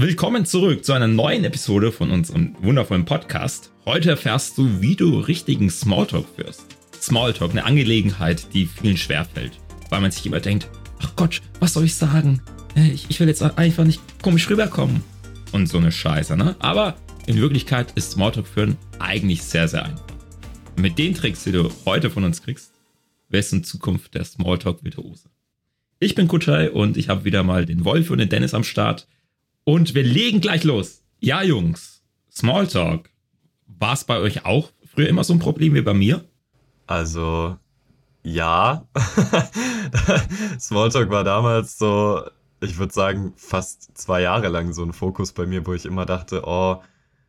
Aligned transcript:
willkommen 0.00 0.46
zurück 0.46 0.84
zu 0.84 0.92
einer 0.92 1.08
neuen 1.08 1.42
Episode 1.42 1.90
von 1.90 2.12
unserem 2.12 2.54
wundervollen 2.60 3.04
Podcast. 3.04 3.72
Heute 3.84 4.10
erfährst 4.10 4.56
du, 4.56 4.80
wie 4.80 4.94
du 4.94 5.18
richtigen 5.18 5.70
Smalltalk 5.70 6.24
führst. 6.36 6.66
Smalltalk, 6.94 7.50
eine 7.50 7.64
Angelegenheit, 7.64 8.54
die 8.54 8.66
vielen 8.66 8.96
schwerfällt, 8.96 9.58
weil 9.90 10.00
man 10.00 10.12
sich 10.12 10.24
immer 10.24 10.38
denkt, 10.38 10.70
ach 11.00 11.16
Gott, 11.16 11.42
was 11.58 11.72
soll 11.72 11.84
ich 11.84 11.96
sagen? 11.96 12.40
Äh, 12.76 12.90
ich, 12.90 13.06
ich 13.08 13.18
will 13.18 13.26
jetzt 13.26 13.42
einfach 13.42 13.82
nicht 13.82 14.00
komisch 14.22 14.48
rüberkommen. 14.48 15.02
Und 15.50 15.68
so 15.68 15.78
eine 15.78 15.90
Scheiße, 15.90 16.36
ne? 16.36 16.54
Aber 16.60 16.94
in 17.26 17.40
Wirklichkeit 17.40 17.90
ist 17.96 18.12
Smalltalk 18.12 18.46
führen 18.46 18.76
eigentlich 19.00 19.42
sehr, 19.42 19.66
sehr 19.66 19.84
einfach. 19.84 20.06
Mit 20.76 20.96
den 20.98 21.14
Tricks, 21.14 21.42
die 21.42 21.52
du 21.52 21.72
heute 21.86 22.08
von 22.08 22.22
uns 22.22 22.40
kriegst, 22.42 22.72
wärst 23.30 23.52
in 23.52 23.64
Zukunft 23.64 24.14
der 24.14 24.24
Smalltalk-Virtuose. 24.24 25.28
Ich 25.98 26.14
bin 26.14 26.28
Kutschei 26.28 26.70
und 26.70 26.96
ich 26.96 27.08
habe 27.08 27.24
wieder 27.24 27.42
mal 27.42 27.66
den 27.66 27.84
Wolf 27.84 28.10
und 28.10 28.18
den 28.18 28.28
Dennis 28.28 28.54
am 28.54 28.62
Start 28.62 29.08
und 29.68 29.94
wir 29.94 30.02
legen 30.02 30.40
gleich 30.40 30.64
los. 30.64 31.02
Ja, 31.20 31.42
Jungs, 31.42 32.02
Smalltalk. 32.32 33.10
War 33.66 33.92
es 33.92 34.04
bei 34.04 34.18
euch 34.18 34.46
auch 34.46 34.70
früher 34.90 35.10
immer 35.10 35.24
so 35.24 35.34
ein 35.34 35.40
Problem 35.40 35.74
wie 35.74 35.82
bei 35.82 35.92
mir? 35.92 36.24
Also, 36.86 37.54
ja. 38.22 38.88
Smalltalk 40.58 41.10
war 41.10 41.22
damals 41.22 41.76
so, 41.76 42.22
ich 42.62 42.78
würde 42.78 42.94
sagen, 42.94 43.34
fast 43.36 43.90
zwei 43.92 44.22
Jahre 44.22 44.48
lang 44.48 44.72
so 44.72 44.82
ein 44.82 44.94
Fokus 44.94 45.32
bei 45.32 45.44
mir, 45.44 45.66
wo 45.66 45.74
ich 45.74 45.84
immer 45.84 46.06
dachte, 46.06 46.44
oh, 46.46 46.80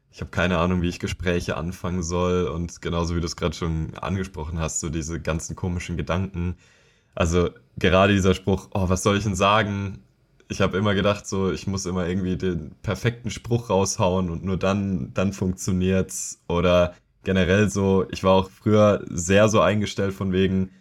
ich 0.09 0.21
habe 0.21 0.31
keine 0.31 0.59
Ahnung, 0.59 0.81
wie 0.81 0.87
ich 0.87 0.99
Gespräche 0.99 1.57
anfangen 1.57 2.03
soll. 2.03 2.47
Und 2.47 2.81
genauso 2.81 3.17
wie 3.17 3.19
du 3.19 3.25
es 3.25 3.35
gerade 3.35 3.57
schon 3.57 3.97
angesprochen 3.97 4.59
hast, 4.59 4.79
so 4.79 4.87
diese 4.87 5.19
ganzen 5.19 5.57
komischen 5.57 5.97
Gedanken. 5.97 6.55
Also 7.15 7.49
gerade 7.77 8.13
dieser 8.13 8.33
Spruch, 8.33 8.69
oh, 8.71 8.87
was 8.87 9.03
soll 9.03 9.17
ich 9.17 9.25
denn 9.25 9.35
sagen? 9.35 10.05
Ich 10.49 10.61
habe 10.61 10.77
immer 10.77 10.95
gedacht, 10.95 11.27
so, 11.27 11.51
ich 11.51 11.67
muss 11.67 11.85
immer 11.85 12.07
irgendwie 12.07 12.35
den 12.35 12.71
perfekten 12.81 13.29
Spruch 13.29 13.69
raushauen 13.69 14.31
und 14.31 14.43
nur 14.43 14.57
dann, 14.57 15.13
dann 15.13 15.31
funktioniert's. 15.31 16.41
Oder 16.47 16.95
generell 17.23 17.69
so, 17.69 18.07
ich 18.11 18.23
war 18.23 18.33
auch 18.33 18.49
früher 18.49 19.05
sehr 19.09 19.47
so 19.47 19.61
eingestellt 19.61 20.13
von 20.13 20.33
wegen, 20.33 20.71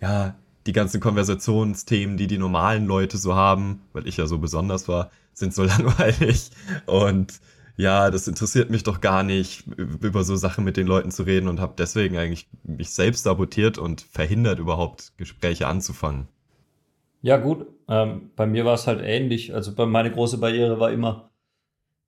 ja, 0.00 0.34
die 0.66 0.72
ganzen 0.72 1.00
Konversationsthemen, 1.00 2.16
die 2.16 2.26
die 2.26 2.38
normalen 2.38 2.86
Leute 2.86 3.18
so 3.18 3.34
haben, 3.34 3.82
weil 3.92 4.08
ich 4.08 4.16
ja 4.16 4.26
so 4.26 4.38
besonders 4.38 4.88
war, 4.88 5.10
sind 5.34 5.54
so 5.54 5.64
langweilig. 5.64 6.50
Und 6.86 7.40
ja, 7.76 8.10
das 8.10 8.26
interessiert 8.26 8.70
mich 8.70 8.84
doch 8.84 9.02
gar 9.02 9.22
nicht, 9.22 9.66
über 9.76 10.24
so 10.24 10.36
Sachen 10.36 10.64
mit 10.64 10.78
den 10.78 10.86
Leuten 10.86 11.10
zu 11.10 11.24
reden 11.24 11.48
und 11.48 11.60
habe 11.60 11.74
deswegen 11.76 12.16
eigentlich 12.16 12.48
mich 12.62 12.90
selbst 12.90 13.24
sabotiert 13.24 13.76
und 13.76 14.00
verhindert 14.00 14.58
überhaupt 14.58 15.12
Gespräche 15.18 15.66
anzufangen. 15.66 16.28
Ja, 17.22 17.36
gut. 17.36 17.66
Ähm, 17.88 18.30
bei 18.36 18.46
mir 18.46 18.64
war 18.64 18.74
es 18.74 18.86
halt 18.86 19.00
ähnlich. 19.02 19.54
Also 19.54 19.74
bei 19.74 19.86
meine 19.86 20.10
große 20.10 20.38
Barriere 20.38 20.80
war 20.80 20.90
immer, 20.90 21.30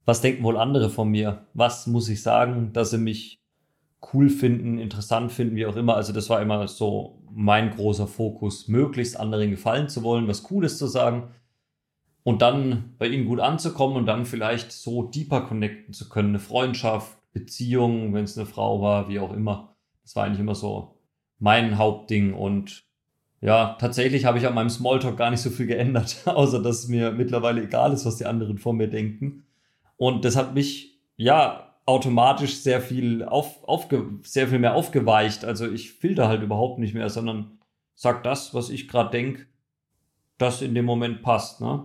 was 0.05 0.21
denken 0.21 0.43
wohl 0.43 0.57
andere 0.57 0.91
von 0.91 1.11
mir? 1.11 1.47
Was 1.55 1.87
muss 1.87 2.09
ich 2.09 2.23
sagen, 2.23 2.73
dass 2.73 2.91
sie 2.91 2.99
mich 2.99 3.43
cool 4.13 4.29
finden, 4.31 4.79
interessant 4.79 5.33
finden, 5.33 5.57
wie 5.57 5.67
auch 5.67 5.77
immer. 5.77 5.97
Also 5.97 6.13
das 6.13 6.29
war 6.29 6.41
immer 6.41 6.67
so 6.67 7.23
mein 7.31 7.71
großer 7.71 8.07
Fokus, 8.07 8.69
möglichst 8.69 9.19
anderen 9.19 9.51
gefallen 9.51 9.89
zu 9.89 10.03
wollen, 10.03 10.29
was 10.29 10.43
Cooles 10.43 10.77
zu 10.77 10.87
sagen 10.87 11.31
und 12.25 12.43
dann 12.43 12.95
bei 12.99 13.07
ihnen 13.07 13.27
gut 13.27 13.41
anzukommen 13.41 13.97
und 13.97 14.07
dann 14.07 14.27
vielleicht 14.27 14.73
so 14.73 15.05
deeper 15.05 15.43
connecten 15.43 15.95
zu 15.95 16.09
können, 16.09 16.31
eine 16.31 16.39
Freundschaft, 16.41 17.19
Beziehung, 17.33 18.13
wenn 18.13 18.25
es 18.25 18.37
eine 18.37 18.47
Frau 18.47 18.83
war, 18.83 19.09
wie 19.09 19.19
auch 19.19 19.33
immer. 19.33 19.77
Das 20.03 20.17
war 20.17 20.25
eigentlich 20.25 20.41
immer 20.41 20.55
so 20.55 20.99
mein 21.39 21.79
Hauptding 21.79 22.35
und 22.35 22.85
ja, 23.43 23.77
tatsächlich 23.81 24.25
habe 24.25 24.39
ich 24.39 24.47
an 24.47 24.55
meinem 24.55 24.71
Smalltalk 24.71 25.17
gar 25.17 25.31
nicht 25.31 25.41
so 25.41 25.51
viel 25.51 25.67
geändert, 25.67 26.17
außer 26.25 26.63
dass 26.63 26.79
es 26.79 26.89
mir 26.89 27.11
mittlerweile 27.11 27.63
egal 27.63 27.93
ist, 27.93 28.07
was 28.07 28.17
die 28.17 28.27
anderen 28.27 28.57
von 28.57 28.77
mir 28.77 28.89
denken. 28.89 29.45
Und 29.97 30.25
das 30.25 30.37
hat 30.37 30.55
mich, 30.55 31.01
ja, 31.17 31.77
automatisch 31.85 32.55
sehr 32.59 32.81
viel 32.81 33.25
auf, 33.25 33.65
aufge, 33.65 34.07
sehr 34.23 34.47
viel 34.47 34.61
mehr 34.61 34.77
aufgeweicht. 34.77 35.45
Also 35.45 35.69
ich 35.69 35.93
filter 35.93 36.29
halt 36.29 36.43
überhaupt 36.43 36.79
nicht 36.79 36.95
mehr, 36.95 37.11
sondern 37.11 37.59
sag 37.97 38.23
das, 38.23 38.55
was 38.55 38.71
ich 38.71 38.87
gerade 38.87 39.11
denke, 39.11 39.47
das 40.39 40.63
in 40.63 40.75
dem 40.75 40.85
Moment 40.85 41.23
passt, 41.23 41.61
ne? 41.61 41.85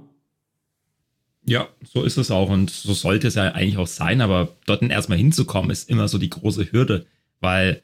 Ja, 1.44 1.69
so 1.84 2.03
ist 2.03 2.17
es 2.17 2.29
auch 2.29 2.50
und 2.50 2.69
so 2.69 2.94
sollte 2.94 3.28
es 3.28 3.35
ja 3.35 3.44
eigentlich 3.53 3.78
auch 3.78 3.88
sein, 3.88 4.19
aber 4.19 4.50
dort 4.66 4.84
erstmal 4.84 5.17
hinzukommen 5.17 5.72
ist 5.72 5.90
immer 5.90 6.09
so 6.09 6.17
die 6.17 6.29
große 6.29 6.73
Hürde, 6.73 7.07
weil 7.40 7.81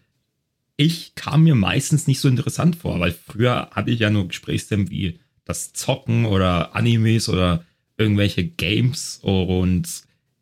ich 0.75 1.15
kam 1.15 1.43
mir 1.43 1.55
meistens 1.55 2.07
nicht 2.07 2.19
so 2.19 2.27
interessant 2.27 2.75
vor, 2.75 2.99
weil 2.99 3.11
früher 3.11 3.69
hatte 3.71 3.91
ich 3.91 3.99
ja 3.99 4.09
nur 4.09 4.27
Gesprächsthemen 4.27 4.89
wie 4.89 5.19
das 5.45 5.73
Zocken 5.73 6.25
oder 6.25 6.75
Animes 6.75 7.29
oder 7.29 7.65
irgendwelche 7.97 8.43
Games 8.43 9.19
und 9.21 9.87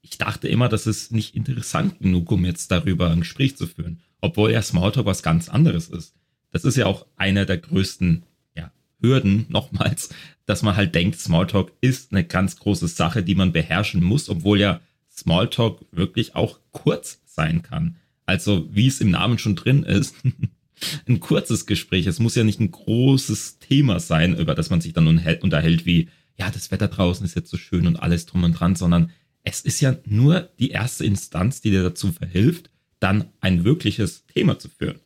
ich 0.02 0.18
dachte 0.18 0.48
immer, 0.48 0.70
das 0.70 0.88
ist 0.88 1.12
nicht 1.12 1.36
interessant 1.36 2.00
genug, 2.00 2.32
um 2.32 2.46
jetzt 2.46 2.72
darüber 2.72 3.10
ein 3.10 3.22
Gespräch 3.22 3.58
zu 3.58 3.68
führen, 3.68 4.02
obwohl 4.20 4.52
ja 4.52 4.62
Smalltalk 4.62 5.06
was 5.06 5.24
ganz 5.24 5.50
anderes 5.50 5.88
ist. 5.90 6.16
Das 6.52 6.66
ist 6.66 6.76
ja 6.76 6.86
auch 6.86 7.06
einer 7.16 7.46
der 7.46 7.58
größten 7.58 8.24
ja, 8.56 8.72
Hürden, 9.00 9.46
nochmals, 9.50 10.10
dass 10.46 10.64
man 10.64 10.76
halt 10.76 10.96
denkt, 10.96 11.20
Smalltalk 11.20 11.72
ist 11.82 12.12
eine 12.12 12.24
ganz 12.24 12.58
große 12.58 12.88
Sache, 12.88 13.24
die 13.24 13.36
man 13.36 13.54
beherrschen 13.54 14.04
muss, 14.04 14.30
obwohl 14.30 14.60
ja 14.60 14.82
Smalltalk 15.10 15.86
wirklich 15.92 16.36
auch 16.36 16.60
kurz 16.72 17.22
sein 17.26 17.62
kann. 17.62 17.98
Also, 18.26 18.68
wie 18.72 18.88
es 18.88 19.02
im 19.02 19.12
Namen 19.12 19.38
schon 19.38 19.56
drin 19.56 19.84
ist, 19.84 20.16
ein 21.08 21.20
kurzes 21.20 21.66
Gespräch. 21.66 22.08
Es 22.08 22.20
muss 22.20 22.36
ja 22.36 22.44
nicht 22.44 22.60
ein 22.60 22.72
großes 22.72 23.60
Thema 23.60 24.00
sein, 24.00 24.38
über 24.38 24.56
das 24.56 24.70
man 24.70 24.82
sich 24.82 24.94
dann 24.94 25.08
unterhält, 25.08 25.86
wie, 25.86 26.10
ja, 26.38 26.50
das 26.50 26.72
Wetter 26.72 26.88
draußen 26.88 27.26
ist 27.26 27.36
jetzt 27.36 27.50
so 27.50 27.58
schön 27.58 27.88
und 27.88 27.98
alles 27.98 28.26
drum 28.26 28.44
und 28.44 28.54
dran, 28.54 28.76
sondern 28.76 29.12
es 29.44 29.62
ist 29.62 29.82
ja 29.82 29.96
nur 30.06 30.50
die 30.60 30.70
erste 30.70 31.06
Instanz, 31.06 31.62
die 31.62 31.72
dir 31.72 31.84
dazu 31.84 32.12
verhilft, 32.12 32.70
dann 33.00 33.30
ein 33.40 33.64
wirkliches 33.64 34.26
Thema 34.28 34.60
zu 34.60 34.70
führen. 34.70 35.00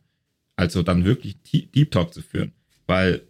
Also 0.56 0.82
dann 0.82 1.04
wirklich 1.04 1.42
Deep 1.42 1.90
Talk 1.90 2.12
zu 2.12 2.22
führen. 2.22 2.52
Weil 2.86 3.22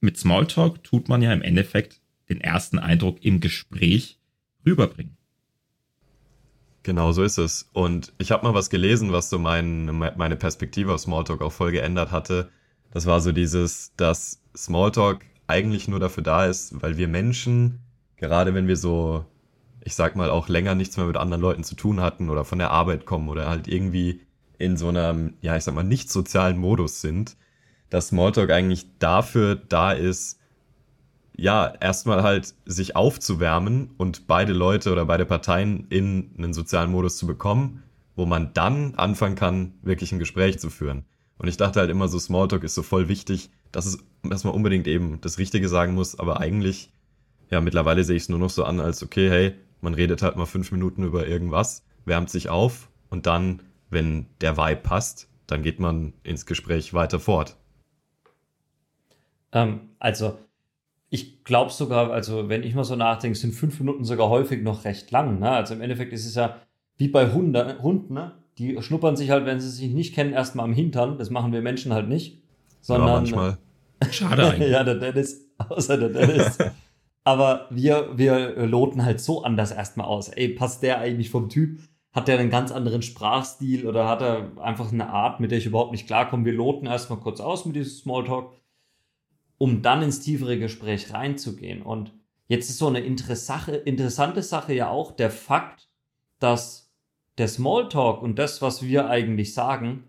mit 0.00 0.18
Smalltalk 0.18 0.82
tut 0.82 1.08
man 1.08 1.22
ja 1.22 1.32
im 1.32 1.42
Endeffekt 1.42 2.00
den 2.28 2.40
ersten 2.40 2.78
Eindruck 2.78 3.24
im 3.24 3.40
Gespräch 3.40 4.18
rüberbringen. 4.66 5.16
Genau 6.82 7.12
so 7.12 7.22
ist 7.22 7.38
es. 7.38 7.68
Und 7.72 8.12
ich 8.18 8.32
habe 8.32 8.44
mal 8.44 8.54
was 8.54 8.70
gelesen, 8.70 9.12
was 9.12 9.30
so 9.30 9.38
mein, 9.38 9.86
meine 10.16 10.36
Perspektive 10.36 10.94
auf 10.94 11.00
Smalltalk 11.00 11.40
auch 11.40 11.52
voll 11.52 11.70
geändert 11.70 12.10
hatte. 12.10 12.50
Das 12.90 13.06
war 13.06 13.20
so 13.20 13.32
dieses, 13.32 13.94
dass 13.96 14.42
Smalltalk 14.56 15.24
eigentlich 15.46 15.88
nur 15.88 16.00
dafür 16.00 16.22
da 16.22 16.46
ist, 16.46 16.80
weil 16.82 16.96
wir 16.96 17.08
Menschen, 17.08 17.80
gerade 18.16 18.54
wenn 18.54 18.66
wir 18.68 18.76
so, 18.76 19.24
ich 19.84 19.94
sag 19.94 20.16
mal, 20.16 20.30
auch 20.30 20.48
länger 20.48 20.74
nichts 20.74 20.96
mehr 20.96 21.06
mit 21.06 21.16
anderen 21.16 21.42
Leuten 21.42 21.64
zu 21.64 21.76
tun 21.76 22.00
hatten 22.00 22.30
oder 22.30 22.44
von 22.44 22.58
der 22.58 22.70
Arbeit 22.70 23.06
kommen 23.06 23.28
oder 23.28 23.48
halt 23.48 23.68
irgendwie 23.68 24.20
in 24.58 24.76
so 24.76 24.88
einem, 24.88 25.34
ja, 25.40 25.56
ich 25.56 25.64
sag 25.64 25.74
mal, 25.74 25.82
nicht 25.82 26.10
sozialen 26.10 26.58
Modus 26.58 27.00
sind, 27.00 27.36
dass 27.90 28.08
Smalltalk 28.08 28.50
eigentlich 28.50 28.86
dafür 28.98 29.56
da 29.56 29.92
ist, 29.92 30.38
ja, 31.36 31.74
erstmal 31.80 32.22
halt 32.22 32.54
sich 32.66 32.94
aufzuwärmen 32.96 33.90
und 33.96 34.26
beide 34.26 34.52
Leute 34.52 34.92
oder 34.92 35.06
beide 35.06 35.24
Parteien 35.24 35.86
in 35.88 36.30
einen 36.36 36.52
sozialen 36.52 36.90
Modus 36.90 37.16
zu 37.16 37.26
bekommen, 37.26 37.82
wo 38.16 38.26
man 38.26 38.52
dann 38.54 38.94
anfangen 38.96 39.34
kann, 39.34 39.74
wirklich 39.82 40.12
ein 40.12 40.18
Gespräch 40.18 40.58
zu 40.58 40.70
führen. 40.70 41.04
Und 41.38 41.48
ich 41.48 41.56
dachte 41.56 41.80
halt 41.80 41.90
immer 41.90 42.08
so, 42.08 42.18
Smalltalk 42.18 42.62
ist 42.64 42.74
so 42.74 42.82
voll 42.82 43.08
wichtig, 43.08 43.50
dass 43.72 43.86
es, 43.86 43.98
dass 44.22 44.44
man 44.44 44.54
unbedingt 44.54 44.86
eben 44.86 45.20
das 45.22 45.38
Richtige 45.38 45.68
sagen 45.68 45.94
muss, 45.94 46.18
aber 46.18 46.40
eigentlich, 46.40 46.92
ja, 47.50 47.60
mittlerweile 47.60 48.04
sehe 48.04 48.16
ich 48.16 48.24
es 48.24 48.28
nur 48.28 48.38
noch 48.38 48.50
so 48.50 48.64
an, 48.64 48.80
als 48.80 49.02
okay, 49.02 49.30
hey, 49.30 49.54
man 49.80 49.94
redet 49.94 50.22
halt 50.22 50.36
mal 50.36 50.46
fünf 50.46 50.70
Minuten 50.70 51.04
über 51.04 51.26
irgendwas, 51.26 51.84
wärmt 52.04 52.30
sich 52.30 52.48
auf 52.50 52.88
und 53.08 53.26
dann, 53.26 53.62
wenn 53.90 54.26
der 54.40 54.56
Vibe 54.56 54.82
passt, 54.82 55.28
dann 55.46 55.62
geht 55.62 55.80
man 55.80 56.12
ins 56.22 56.46
Gespräch 56.46 56.94
weiter 56.94 57.18
fort. 57.18 57.56
Ähm, 59.52 59.90
also, 59.98 60.38
ich 61.12 61.44
glaube 61.44 61.70
sogar, 61.70 62.10
also 62.10 62.48
wenn 62.48 62.62
ich 62.62 62.74
mal 62.74 62.84
so 62.84 62.96
nachdenke, 62.96 63.36
sind 63.36 63.52
fünf 63.52 63.78
Minuten 63.78 64.02
sogar 64.02 64.30
häufig 64.30 64.62
noch 64.62 64.86
recht 64.86 65.10
lang. 65.10 65.40
Ne? 65.40 65.50
Also 65.50 65.74
im 65.74 65.82
Endeffekt 65.82 66.10
ist 66.14 66.24
es 66.24 66.34
ja 66.34 66.56
wie 66.96 67.08
bei 67.08 67.30
Hunde, 67.30 67.76
Hunden, 67.82 68.14
ne? 68.14 68.32
die 68.56 68.80
schnuppern 68.80 69.14
sich 69.14 69.28
halt, 69.28 69.44
wenn 69.44 69.60
sie 69.60 69.68
sich 69.68 69.92
nicht 69.92 70.14
kennen, 70.14 70.32
erstmal 70.32 70.64
am 70.64 70.72
Hintern. 70.72 71.18
Das 71.18 71.28
machen 71.28 71.52
wir 71.52 71.60
Menschen 71.60 71.92
halt 71.92 72.08
nicht. 72.08 72.42
Sondern, 72.80 73.08
ja, 73.08 73.14
manchmal. 73.16 73.58
Schade 74.10 74.46
eigentlich. 74.52 74.70
ja, 74.70 74.84
der 74.84 74.94
Dennis, 74.94 75.50
außer 75.58 75.98
der 75.98 76.08
Dennis. 76.08 76.56
Aber 77.24 77.66
wir, 77.68 78.16
wir 78.16 78.66
loten 78.66 79.04
halt 79.04 79.20
so 79.20 79.42
anders 79.42 79.70
erstmal 79.70 80.06
aus. 80.06 80.30
Ey, 80.30 80.48
passt 80.48 80.82
der 80.82 80.98
eigentlich 80.98 81.28
vom 81.28 81.50
Typ? 81.50 81.78
Hat 82.14 82.26
der 82.26 82.38
einen 82.38 82.48
ganz 82.48 82.72
anderen 82.72 83.02
Sprachstil 83.02 83.86
oder 83.86 84.08
hat 84.08 84.22
er 84.22 84.52
einfach 84.62 84.90
eine 84.90 85.10
Art, 85.10 85.40
mit 85.40 85.50
der 85.50 85.58
ich 85.58 85.66
überhaupt 85.66 85.92
nicht 85.92 86.06
klarkomme? 86.06 86.46
Wir 86.46 86.54
loten 86.54 86.86
erstmal 86.86 87.20
kurz 87.20 87.38
aus 87.40 87.66
mit 87.66 87.76
diesem 87.76 87.98
Smalltalk 87.98 88.50
um 89.62 89.80
dann 89.80 90.02
ins 90.02 90.18
tiefere 90.18 90.58
Gespräch 90.58 91.12
reinzugehen. 91.12 91.82
Und 91.82 92.12
jetzt 92.48 92.68
ist 92.68 92.78
so 92.78 92.88
eine 92.88 92.98
interessante 92.98 94.42
Sache 94.42 94.74
ja 94.74 94.88
auch 94.88 95.12
der 95.12 95.30
Fakt, 95.30 95.88
dass 96.40 96.92
der 97.38 97.46
Smalltalk 97.46 98.22
und 98.22 98.40
das, 98.40 98.60
was 98.60 98.82
wir 98.82 99.08
eigentlich 99.08 99.54
sagen, 99.54 100.02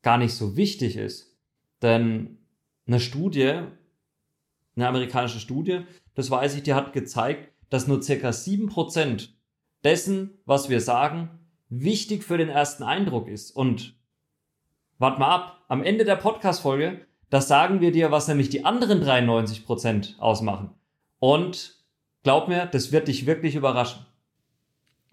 gar 0.00 0.16
nicht 0.16 0.32
so 0.32 0.56
wichtig 0.56 0.96
ist. 0.96 1.36
Denn 1.82 2.38
eine 2.86 2.98
Studie, 2.98 3.60
eine 4.74 4.88
amerikanische 4.88 5.38
Studie, 5.38 5.80
das 6.14 6.30
weiß 6.30 6.54
ich, 6.54 6.62
die 6.62 6.72
hat 6.72 6.94
gezeigt, 6.94 7.52
dass 7.68 7.86
nur 7.86 8.00
circa 8.02 8.30
7% 8.30 9.28
dessen, 9.84 10.30
was 10.46 10.70
wir 10.70 10.80
sagen, 10.80 11.28
wichtig 11.68 12.24
für 12.24 12.38
den 12.38 12.48
ersten 12.48 12.82
Eindruck 12.84 13.28
ist. 13.28 13.50
Und 13.50 13.98
wart 14.96 15.18
mal 15.18 15.28
ab, 15.28 15.64
am 15.68 15.82
Ende 15.82 16.06
der 16.06 16.16
Podcast-Folge, 16.16 17.06
das 17.34 17.48
sagen 17.48 17.80
wir 17.80 17.90
dir, 17.90 18.12
was 18.12 18.28
nämlich 18.28 18.48
die 18.48 18.64
anderen 18.64 19.02
93% 19.02 20.20
ausmachen. 20.20 20.70
Und 21.18 21.74
glaub 22.22 22.46
mir, 22.46 22.66
das 22.66 22.92
wird 22.92 23.08
dich 23.08 23.26
wirklich 23.26 23.56
überraschen. 23.56 24.06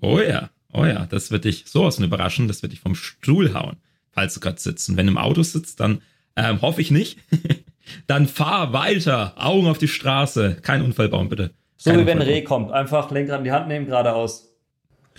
Oh 0.02 0.20
ja, 0.20 0.52
oh 0.72 0.86
ja, 0.86 1.08
das 1.08 1.32
wird 1.32 1.46
dich 1.46 1.66
sowas 1.66 1.96
von 1.96 2.06
überraschen, 2.06 2.48
das 2.48 2.62
wird 2.62 2.74
dich 2.74 2.80
vom 2.80 2.94
Stuhl 2.94 3.56
hauen, 3.56 3.78
falls 4.12 4.36
du 4.36 4.40
gerade 4.40 4.60
sitzt. 4.60 4.88
Und 4.88 4.98
wenn 4.98 5.08
du 5.08 5.14
im 5.14 5.18
Auto 5.18 5.42
sitzt, 5.42 5.80
dann 5.80 6.04
ähm, 6.36 6.62
hoffe 6.62 6.82
ich 6.82 6.92
nicht. 6.92 7.18
dann 8.06 8.28
fahr 8.28 8.72
weiter, 8.72 9.34
Augen 9.38 9.66
auf 9.66 9.80
die 9.80 9.88
Straße, 9.88 10.58
kein 10.62 10.84
Unfall 10.84 11.10
bauen, 11.10 11.28
bitte. 11.28 11.56
So 11.78 11.92
wie 11.92 12.06
wenn 12.06 12.20
ein 12.20 12.28
Reh 12.28 12.44
kommt, 12.44 12.72
einfach 12.72 13.10
Lenkrad 13.10 13.40
in 13.40 13.46
die 13.46 13.52
Hand 13.52 13.68
nehmen, 13.68 13.88
geradeaus. 13.88 14.56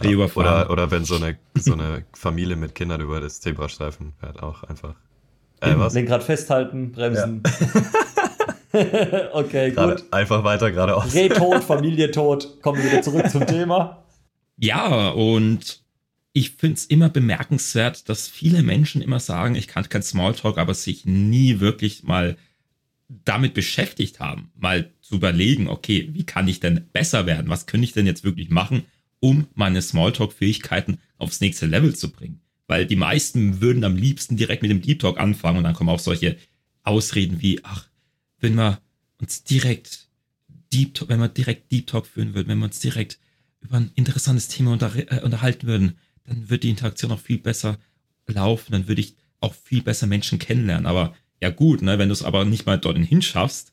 Reh 0.00 0.12
überfahren. 0.12 0.66
Oder, 0.66 0.70
oder 0.70 0.90
wenn 0.92 1.04
so 1.04 1.16
eine, 1.16 1.36
so 1.56 1.72
eine 1.72 2.04
Familie 2.12 2.54
mit 2.54 2.76
Kindern 2.76 3.00
über 3.00 3.20
das 3.20 3.40
Zebrastreifen 3.40 4.12
fährt, 4.20 4.40
auch 4.40 4.62
einfach. 4.62 4.94
Äh, 5.62 5.78
was? 5.78 5.94
Lenkrad 5.94 6.24
festhalten, 6.24 6.92
bremsen. 6.92 7.42
Ja. 8.72 9.34
okay, 9.34 9.70
Gerade 9.70 9.96
gut. 9.96 10.12
Einfach 10.12 10.44
weiter 10.44 10.70
geradeaus. 10.70 11.14
Reh 11.14 11.28
tot, 11.28 11.62
Familie 11.64 12.10
tot. 12.10 12.60
Kommen 12.62 12.82
wir 12.82 12.90
wieder 12.90 13.02
zurück 13.02 13.30
zum 13.30 13.46
Thema. 13.46 14.04
Ja, 14.56 15.10
und 15.10 15.82
ich 16.32 16.50
finde 16.50 16.74
es 16.74 16.86
immer 16.86 17.08
bemerkenswert, 17.08 18.08
dass 18.08 18.28
viele 18.28 18.62
Menschen 18.62 19.02
immer 19.02 19.20
sagen, 19.20 19.54
ich 19.54 19.68
kann 19.68 19.88
kein 19.88 20.02
Smalltalk, 20.02 20.58
aber 20.58 20.74
sich 20.74 21.04
nie 21.04 21.60
wirklich 21.60 22.02
mal 22.02 22.36
damit 23.24 23.54
beschäftigt 23.54 24.20
haben, 24.20 24.50
mal 24.56 24.90
zu 25.00 25.16
überlegen, 25.16 25.68
okay, 25.68 26.08
wie 26.12 26.24
kann 26.24 26.48
ich 26.48 26.60
denn 26.60 26.88
besser 26.92 27.26
werden? 27.26 27.50
Was 27.50 27.66
könnte 27.66 27.84
ich 27.84 27.92
denn 27.92 28.06
jetzt 28.06 28.24
wirklich 28.24 28.48
machen, 28.50 28.84
um 29.20 29.46
meine 29.54 29.82
Smalltalk-Fähigkeiten 29.82 30.98
aufs 31.18 31.40
nächste 31.40 31.66
Level 31.66 31.94
zu 31.94 32.10
bringen? 32.10 32.41
Weil 32.68 32.86
die 32.86 32.96
meisten 32.96 33.60
würden 33.60 33.84
am 33.84 33.96
liebsten 33.96 34.36
direkt 34.36 34.62
mit 34.62 34.70
dem 34.70 34.80
Deep 34.80 35.00
Talk 35.00 35.18
anfangen 35.18 35.58
und 35.58 35.64
dann 35.64 35.74
kommen 35.74 35.90
auch 35.90 35.98
solche 35.98 36.36
Ausreden 36.82 37.42
wie, 37.42 37.60
ach, 37.64 37.88
wenn 38.40 38.54
wir 38.54 38.80
uns 39.20 39.44
direkt 39.44 40.08
Deep 40.72 40.94
Talk, 40.94 41.08
wenn 41.08 41.20
wir 41.20 41.28
direkt 41.28 41.70
Deep 41.70 41.86
Talk 41.86 42.06
führen 42.06 42.34
würden, 42.34 42.48
wenn 42.48 42.58
wir 42.58 42.66
uns 42.66 42.80
direkt 42.80 43.18
über 43.60 43.76
ein 43.76 43.92
interessantes 43.94 44.48
Thema 44.48 44.72
unter, 44.72 44.92
äh, 44.94 45.20
unterhalten 45.22 45.66
würden, 45.66 45.98
dann 46.24 46.50
wird 46.50 46.62
die 46.62 46.70
Interaktion 46.70 47.12
auch 47.12 47.20
viel 47.20 47.38
besser 47.38 47.78
laufen, 48.26 48.72
dann 48.72 48.88
würde 48.88 49.00
ich 49.00 49.16
auch 49.40 49.54
viel 49.54 49.82
besser 49.82 50.06
Menschen 50.06 50.38
kennenlernen. 50.38 50.86
Aber 50.86 51.14
ja 51.40 51.50
gut, 51.50 51.82
ne, 51.82 51.98
wenn 51.98 52.08
du 52.08 52.12
es 52.12 52.22
aber 52.22 52.44
nicht 52.44 52.66
mal 52.66 52.78
dorthin 52.78 53.02
hinschaffst, 53.02 53.72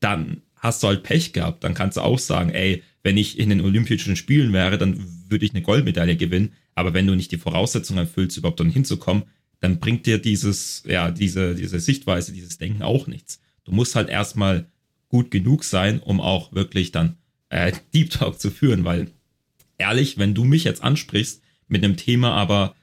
dann 0.00 0.42
hast 0.56 0.82
du 0.82 0.88
halt 0.88 1.02
Pech 1.02 1.32
gehabt. 1.32 1.64
Dann 1.64 1.74
kannst 1.74 1.96
du 1.96 2.02
auch 2.02 2.18
sagen, 2.18 2.50
ey, 2.50 2.82
wenn 3.02 3.16
ich 3.16 3.38
in 3.38 3.48
den 3.48 3.60
Olympischen 3.60 4.16
Spielen 4.16 4.52
wäre, 4.52 4.78
dann 4.78 5.06
würde 5.30 5.44
ich 5.44 5.52
eine 5.52 5.62
Goldmedaille 5.62 6.16
gewinnen. 6.16 6.52
Aber 6.74 6.94
wenn 6.94 7.06
du 7.06 7.14
nicht 7.14 7.32
die 7.32 7.38
Voraussetzungen 7.38 8.00
erfüllst, 8.00 8.36
überhaupt 8.36 8.60
dorthin 8.60 8.72
hinzukommen, 8.72 9.24
dann 9.60 9.78
bringt 9.78 10.06
dir 10.06 10.18
dieses, 10.18 10.82
ja, 10.86 11.10
diese, 11.10 11.54
diese 11.54 11.80
Sichtweise, 11.80 12.32
dieses 12.32 12.58
Denken 12.58 12.82
auch 12.82 13.06
nichts. 13.06 13.40
Du 13.64 13.72
musst 13.72 13.94
halt 13.94 14.08
erstmal 14.08 14.66
gut 15.08 15.30
genug 15.30 15.64
sein, 15.64 16.00
um 16.00 16.20
auch 16.20 16.52
wirklich 16.52 16.92
dann 16.92 17.16
äh, 17.50 17.72
Deep 17.94 18.10
Talk 18.10 18.40
zu 18.40 18.50
führen, 18.50 18.84
weil 18.84 19.10
ehrlich, 19.78 20.18
wenn 20.18 20.34
du 20.34 20.44
mich 20.44 20.64
jetzt 20.64 20.82
ansprichst 20.82 21.42
mit 21.68 21.84
einem 21.84 21.96
Thema, 21.96 22.32
aber 22.32 22.74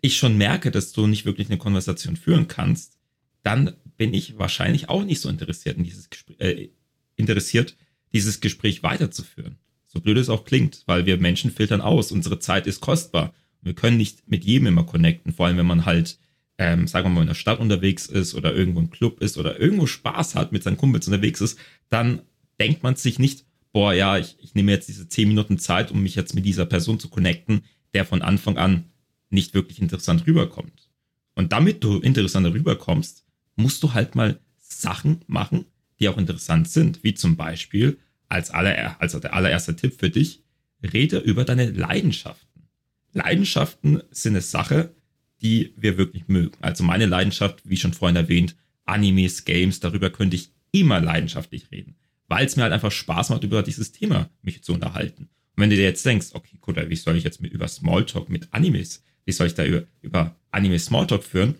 ich 0.00 0.16
schon 0.16 0.38
merke, 0.38 0.70
dass 0.70 0.92
du 0.92 1.06
nicht 1.06 1.24
wirklich 1.24 1.48
eine 1.48 1.58
Konversation 1.58 2.16
führen 2.16 2.48
kannst, 2.48 2.96
dann 3.42 3.74
bin 3.96 4.14
ich 4.14 4.38
wahrscheinlich 4.38 4.88
auch 4.88 5.04
nicht 5.04 5.20
so 5.20 5.28
interessiert 5.28 5.76
in 5.76 5.84
dieses 5.84 6.08
Gespräch, 6.08 6.40
äh, 6.40 6.68
interessiert, 7.16 7.76
dieses 8.12 8.40
Gespräch 8.40 8.82
weiterzuführen. 8.82 9.58
So 9.92 10.00
blöd 10.00 10.18
es 10.18 10.28
auch 10.28 10.44
klingt, 10.44 10.84
weil 10.86 11.04
wir 11.04 11.18
Menschen 11.18 11.50
filtern 11.50 11.80
aus. 11.80 12.12
Unsere 12.12 12.38
Zeit 12.38 12.68
ist 12.68 12.80
kostbar. 12.80 13.34
Wir 13.60 13.74
können 13.74 13.96
nicht 13.96 14.28
mit 14.28 14.44
jedem 14.44 14.68
immer 14.68 14.84
connecten, 14.84 15.32
vor 15.32 15.46
allem 15.46 15.56
wenn 15.56 15.66
man 15.66 15.84
halt, 15.84 16.18
ähm, 16.58 16.86
sagen 16.86 17.08
wir 17.08 17.14
mal, 17.16 17.20
in 17.22 17.26
der 17.26 17.34
Stadt 17.34 17.58
unterwegs 17.58 18.06
ist 18.06 18.34
oder 18.34 18.54
irgendwo 18.54 18.78
im 18.78 18.90
Club 18.90 19.20
ist 19.20 19.36
oder 19.36 19.58
irgendwo 19.58 19.86
Spaß 19.86 20.36
hat, 20.36 20.52
mit 20.52 20.62
seinen 20.62 20.76
Kumpels 20.76 21.08
unterwegs 21.08 21.40
ist, 21.40 21.58
dann 21.88 22.22
denkt 22.60 22.84
man 22.84 22.94
sich 22.94 23.18
nicht, 23.18 23.44
boah, 23.72 23.92
ja, 23.92 24.16
ich, 24.16 24.36
ich 24.40 24.54
nehme 24.54 24.70
jetzt 24.70 24.88
diese 24.88 25.08
zehn 25.08 25.26
Minuten 25.26 25.58
Zeit, 25.58 25.90
um 25.90 26.02
mich 26.02 26.14
jetzt 26.14 26.34
mit 26.34 26.46
dieser 26.46 26.66
Person 26.66 27.00
zu 27.00 27.08
connecten, 27.08 27.62
der 27.92 28.04
von 28.04 28.22
Anfang 28.22 28.58
an 28.58 28.84
nicht 29.28 29.54
wirklich 29.54 29.80
interessant 29.80 30.24
rüberkommt. 30.24 30.88
Und 31.34 31.52
damit 31.52 31.82
du 31.82 31.98
interessanter 31.98 32.54
rüberkommst, 32.54 33.24
musst 33.56 33.82
du 33.82 33.92
halt 33.92 34.14
mal 34.14 34.38
Sachen 34.58 35.22
machen, 35.26 35.66
die 35.98 36.08
auch 36.08 36.16
interessant 36.16 36.68
sind, 36.68 37.02
wie 37.02 37.14
zum 37.14 37.36
Beispiel 37.36 37.98
als, 38.30 38.50
aller, 38.50 39.00
als 39.00 39.12
der 39.12 39.34
allererste 39.34 39.76
Tipp 39.76 39.98
für 39.98 40.08
dich, 40.08 40.42
rede 40.82 41.18
über 41.18 41.44
deine 41.44 41.70
Leidenschaften. 41.70 42.68
Leidenschaften 43.12 44.02
sind 44.10 44.32
eine 44.32 44.40
Sache, 44.40 44.94
die 45.42 45.74
wir 45.76 45.98
wirklich 45.98 46.28
mögen. 46.28 46.56
Also 46.60 46.84
meine 46.84 47.06
Leidenschaft, 47.06 47.60
wie 47.68 47.76
schon 47.76 47.92
vorhin 47.92 48.16
erwähnt, 48.16 48.56
Animes, 48.84 49.44
Games, 49.44 49.80
darüber 49.80 50.10
könnte 50.10 50.36
ich 50.36 50.52
immer 50.72 51.00
leidenschaftlich 51.00 51.70
reden, 51.70 51.96
weil 52.28 52.46
es 52.46 52.56
mir 52.56 52.62
halt 52.62 52.72
einfach 52.72 52.92
Spaß 52.92 53.30
macht, 53.30 53.44
über 53.44 53.62
dieses 53.62 53.92
Thema 53.92 54.30
mich 54.42 54.62
zu 54.62 54.72
unterhalten. 54.72 55.24
Und 55.56 55.62
wenn 55.62 55.70
du 55.70 55.76
dir 55.76 55.82
jetzt 55.82 56.06
denkst, 56.06 56.28
okay, 56.32 56.56
gut, 56.60 56.76
wie 56.76 56.96
soll 56.96 57.16
ich 57.16 57.24
jetzt 57.24 57.40
über 57.40 57.68
Smalltalk 57.68 58.28
mit 58.28 58.52
Animes, 58.52 59.02
wie 59.24 59.32
soll 59.32 59.48
ich 59.48 59.54
da 59.54 59.64
über, 59.64 59.84
über 60.00 60.36
Anime 60.50 60.78
Smalltalk 60.78 61.24
führen? 61.24 61.56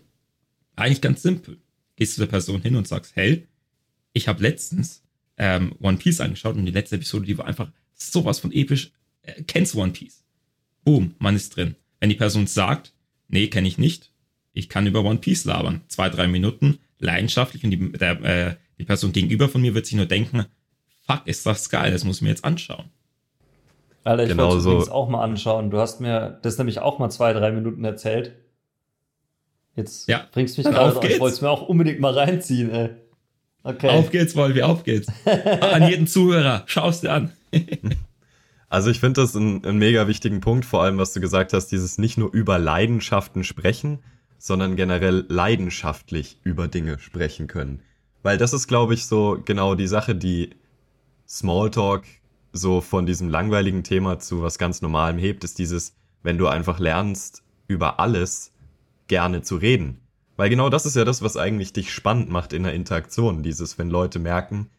Eigentlich 0.75 1.01
ganz 1.01 1.21
simpel. 1.21 1.57
Gehst 1.95 2.17
du 2.17 2.21
der 2.21 2.27
Person 2.27 2.61
hin 2.61 2.75
und 2.75 2.87
sagst, 2.87 3.15
hey, 3.15 3.47
ich 4.13 4.27
habe 4.27 4.41
letztens 4.41 5.00
ähm, 5.41 5.73
One 5.81 5.97
Piece 5.97 6.21
angeschaut 6.21 6.55
und 6.55 6.67
die 6.67 6.71
letzte 6.71 6.97
Episode, 6.97 7.25
die 7.25 7.37
war 7.37 7.47
einfach 7.47 7.71
sowas 7.95 8.39
von 8.39 8.51
episch. 8.51 8.91
Äh, 9.23 9.41
kennst 9.43 9.75
One 9.75 9.91
Piece? 9.91 10.23
Boom, 10.83 11.15
man 11.17 11.35
ist 11.35 11.55
drin. 11.55 11.75
Wenn 11.99 12.09
die 12.09 12.15
Person 12.15 12.45
sagt, 12.45 12.93
nee, 13.27 13.47
kenne 13.47 13.67
ich 13.67 13.79
nicht, 13.79 14.11
ich 14.53 14.69
kann 14.69 14.85
über 14.85 15.03
One 15.03 15.17
Piece 15.17 15.45
labern. 15.45 15.81
Zwei, 15.87 16.09
drei 16.09 16.27
Minuten, 16.27 16.77
leidenschaftlich 16.99 17.63
und 17.63 17.71
die, 17.71 17.91
der, 17.91 18.21
äh, 18.23 18.55
die 18.77 18.85
Person 18.85 19.13
gegenüber 19.13 19.49
von 19.49 19.61
mir 19.61 19.73
wird 19.73 19.87
sich 19.87 19.95
nur 19.95 20.05
denken, 20.05 20.45
fuck, 21.07 21.25
ist 21.25 21.43
das 21.47 21.71
geil, 21.71 21.91
das 21.91 22.03
muss 22.03 22.17
ich 22.17 22.21
mir 22.21 22.29
jetzt 22.29 22.45
anschauen. 22.45 22.85
Alter, 24.03 24.23
ich 24.23 24.29
genau 24.29 24.49
wollte 24.49 24.61
so. 24.61 24.69
übrigens 24.69 24.89
auch 24.89 25.09
mal 25.09 25.23
anschauen. 25.23 25.71
Du 25.71 25.79
hast 25.79 26.01
mir 26.01 26.39
das 26.43 26.57
nämlich 26.59 26.79
auch 26.79 26.99
mal 26.99 27.09
zwei, 27.09 27.33
drei 27.33 27.51
Minuten 27.51 27.83
erzählt. 27.83 28.35
Jetzt 29.75 30.07
ja. 30.07 30.27
bringst 30.31 30.57
du 30.57 30.61
mich 30.61 30.71
gerade 30.71 30.97
auf. 30.97 31.03
Ich 31.03 31.19
wollte 31.19 31.35
es 31.35 31.41
mir 31.41 31.49
auch 31.49 31.67
unbedingt 31.67 31.99
mal 31.99 32.13
reinziehen, 32.13 32.69
ey. 32.71 32.89
Okay. 33.63 33.89
Auf 33.89 34.11
geht's, 34.11 34.35
Wolfi, 34.35 34.63
auf 34.63 34.83
geht's. 34.83 35.07
an 35.25 35.87
jeden 35.87 36.07
Zuhörer, 36.07 36.63
schau's 36.65 37.01
dir 37.01 37.13
an. 37.13 37.31
also 38.69 38.89
ich 38.89 38.99
finde 38.99 39.21
das 39.21 39.35
einen, 39.35 39.63
einen 39.65 39.77
mega 39.77 40.07
wichtigen 40.07 40.41
Punkt, 40.41 40.65
vor 40.65 40.81
allem 40.81 40.97
was 40.97 41.13
du 41.13 41.21
gesagt 41.21 41.53
hast, 41.53 41.67
dieses 41.67 41.97
nicht 41.97 42.17
nur 42.17 42.33
über 42.33 42.57
Leidenschaften 42.57 43.43
sprechen, 43.43 43.99
sondern 44.37 44.75
generell 44.75 45.25
leidenschaftlich 45.27 46.39
über 46.43 46.67
Dinge 46.67 46.97
sprechen 46.97 47.47
können. 47.47 47.81
Weil 48.23 48.37
das 48.37 48.53
ist, 48.53 48.67
glaube 48.67 48.95
ich, 48.95 49.05
so 49.05 49.39
genau 49.43 49.75
die 49.75 49.87
Sache, 49.87 50.15
die 50.15 50.51
Smalltalk 51.27 52.03
so 52.51 52.81
von 52.81 53.05
diesem 53.05 53.29
langweiligen 53.29 53.83
Thema 53.83 54.19
zu 54.19 54.41
was 54.41 54.57
ganz 54.57 54.81
Normalem 54.81 55.17
hebt, 55.17 55.43
ist 55.43 55.59
dieses, 55.59 55.95
wenn 56.23 56.37
du 56.37 56.47
einfach 56.47 56.79
lernst, 56.79 57.43
über 57.67 57.99
alles 57.99 58.51
gerne 59.07 59.41
zu 59.41 59.55
reden. 59.55 60.01
Weil 60.37 60.49
genau 60.49 60.69
das 60.69 60.85
ist 60.85 60.95
ja 60.95 61.05
das, 61.05 61.21
was 61.21 61.37
eigentlich 61.37 61.73
dich 61.73 61.93
spannend 61.93 62.29
macht 62.29 62.53
in 62.53 62.63
der 62.63 62.73
Interaktion. 62.73 63.43
Dieses, 63.43 63.77
wenn 63.77 63.89
Leute 63.89 64.19
merken, 64.19 64.69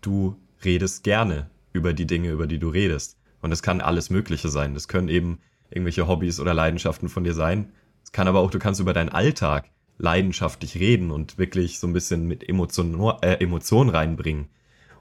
du 0.00 0.36
redest 0.64 1.04
gerne 1.04 1.50
über 1.72 1.92
die 1.92 2.06
Dinge, 2.06 2.30
über 2.30 2.46
die 2.46 2.58
du 2.58 2.68
redest. 2.68 3.18
Und 3.40 3.52
es 3.52 3.62
kann 3.62 3.80
alles 3.80 4.10
Mögliche 4.10 4.48
sein. 4.48 4.74
Das 4.74 4.88
können 4.88 5.08
eben 5.08 5.38
irgendwelche 5.70 6.08
Hobbys 6.08 6.40
oder 6.40 6.54
Leidenschaften 6.54 7.08
von 7.08 7.24
dir 7.24 7.34
sein. 7.34 7.72
Es 8.02 8.12
kann 8.12 8.28
aber 8.28 8.40
auch, 8.40 8.50
du 8.50 8.58
kannst 8.58 8.80
über 8.80 8.92
deinen 8.92 9.10
Alltag 9.10 9.70
leidenschaftlich 9.98 10.76
reden 10.76 11.10
und 11.10 11.38
wirklich 11.38 11.78
so 11.78 11.86
ein 11.86 11.92
bisschen 11.92 12.26
mit 12.26 12.48
Emotion, 12.48 13.14
äh, 13.22 13.34
Emotion 13.42 13.88
reinbringen. 13.88 14.48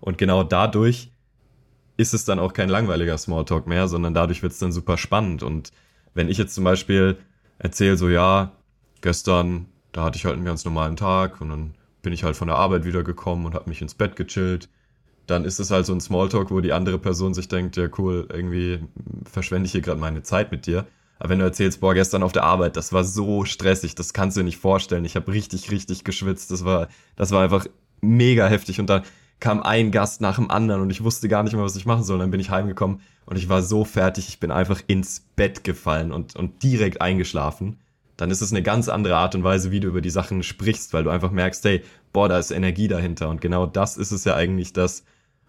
Und 0.01 0.17
genau 0.17 0.43
dadurch 0.43 1.11
ist 1.97 2.13
es 2.13 2.25
dann 2.25 2.39
auch 2.39 2.53
kein 2.53 2.69
langweiliger 2.69 3.17
Smalltalk 3.17 3.67
mehr, 3.67 3.87
sondern 3.87 4.13
dadurch 4.13 4.43
wird 4.43 4.53
es 4.53 4.59
dann 4.59 4.71
super 4.71 4.97
spannend. 4.97 5.43
Und 5.43 5.71
wenn 6.13 6.29
ich 6.29 6.37
jetzt 6.37 6.55
zum 6.55 6.63
Beispiel 6.63 7.17
erzähle, 7.57 7.97
so 7.97 8.09
ja, 8.09 8.51
gestern 9.01 9.67
da 9.95 10.03
hatte 10.03 10.17
ich 10.17 10.25
halt 10.25 10.35
einen 10.35 10.43
ganz 10.43 10.65
normalen 10.65 10.97
Tag 10.97 11.39
und 11.39 11.49
dann 11.49 11.73
bin 12.01 12.11
ich 12.11 12.25
halt 12.25 12.35
von 12.35 12.49
der 12.49 12.57
Arbeit 12.57 12.83
wiedergekommen 12.83 13.45
und 13.45 13.53
habe 13.53 13.69
mich 13.69 13.81
ins 13.81 13.95
Bett 13.95 14.17
gechillt. 14.17 14.67
Dann 15.25 15.45
ist 15.45 15.57
es 15.59 15.71
halt 15.71 15.85
so 15.85 15.93
ein 15.93 16.01
Smalltalk, 16.01 16.51
wo 16.51 16.59
die 16.59 16.73
andere 16.73 16.99
Person 16.99 17.33
sich 17.33 17.47
denkt, 17.47 17.77
ja 17.77 17.87
cool, 17.97 18.27
irgendwie 18.29 18.79
verschwende 19.23 19.67
ich 19.67 19.71
hier 19.71 19.79
gerade 19.79 19.99
meine 19.99 20.21
Zeit 20.21 20.51
mit 20.51 20.67
dir. 20.67 20.85
Aber 21.17 21.29
wenn 21.29 21.39
du 21.39 21.45
erzählst, 21.45 21.79
boah, 21.79 21.93
gestern 21.93 22.23
auf 22.23 22.33
der 22.33 22.43
Arbeit, 22.43 22.75
das 22.75 22.91
war 22.91 23.05
so 23.05 23.45
stressig, 23.45 23.95
das 23.95 24.11
kannst 24.11 24.35
du 24.35 24.41
dir 24.41 24.45
nicht 24.45 24.57
vorstellen. 24.57 25.05
Ich 25.05 25.15
habe 25.15 25.31
richtig, 25.31 25.71
richtig 25.71 26.03
geschwitzt. 26.03 26.51
Das 26.51 26.65
war, 26.65 26.89
das 27.15 27.31
war 27.31 27.41
einfach 27.41 27.65
mega 28.01 28.47
heftig. 28.47 28.81
Und 28.81 28.87
dann 28.87 29.03
kam 29.39 29.63
ein 29.63 29.91
Gast 29.91 30.19
nach 30.19 30.35
dem 30.35 30.51
anderen 30.51 30.81
und 30.81 30.89
ich 30.89 31.05
wusste 31.05 31.29
gar 31.29 31.43
nicht 31.43 31.53
mehr, 31.53 31.63
was 31.63 31.77
ich 31.77 31.85
machen 31.85 32.03
soll. 32.03 32.19
Dann 32.19 32.31
bin 32.31 32.41
ich 32.41 32.49
heimgekommen 32.49 32.99
und 33.25 33.37
ich 33.37 33.47
war 33.47 33.61
so 33.61 33.85
fertig, 33.85 34.27
ich 34.27 34.41
bin 34.41 34.51
einfach 34.51 34.81
ins 34.87 35.21
Bett 35.37 35.63
gefallen 35.63 36.11
und, 36.11 36.35
und 36.35 36.61
direkt 36.63 36.99
eingeschlafen 36.99 37.77
dann 38.17 38.31
ist 38.31 38.41
es 38.41 38.51
eine 38.51 38.63
ganz 38.63 38.87
andere 38.89 39.17
Art 39.17 39.35
und 39.35 39.43
Weise, 39.43 39.71
wie 39.71 39.79
du 39.79 39.87
über 39.87 40.01
die 40.01 40.09
Sachen 40.09 40.43
sprichst, 40.43 40.93
weil 40.93 41.03
du 41.03 41.09
einfach 41.09 41.31
merkst, 41.31 41.63
hey, 41.65 41.83
boah, 42.13 42.29
da 42.29 42.39
ist 42.39 42.51
Energie 42.51 42.87
dahinter. 42.87 43.29
Und 43.29 43.41
genau 43.41 43.65
das 43.65 43.97
ist 43.97 44.11
es 44.11 44.23
ja 44.23 44.35
eigentlich 44.35 44.73
das, 44.73 45.03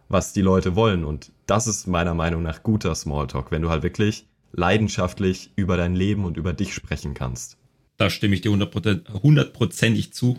was 0.08 0.32
die 0.32 0.42
Leute 0.42 0.74
wollen. 0.74 1.04
Und 1.04 1.32
das 1.46 1.66
ist 1.66 1.86
meiner 1.86 2.14
Meinung 2.14 2.42
nach 2.42 2.62
guter 2.62 2.94
Smalltalk, 2.94 3.50
wenn 3.50 3.62
du 3.62 3.70
halt 3.70 3.82
wirklich 3.82 4.26
leidenschaftlich 4.52 5.50
über 5.56 5.76
dein 5.76 5.94
Leben 5.94 6.24
und 6.24 6.36
über 6.36 6.52
dich 6.52 6.74
sprechen 6.74 7.14
kannst. 7.14 7.58
Da 7.98 8.10
stimme 8.10 8.34
ich 8.34 8.40
dir 8.40 8.50
hundertprozentig 8.50 10.12
zu, 10.12 10.36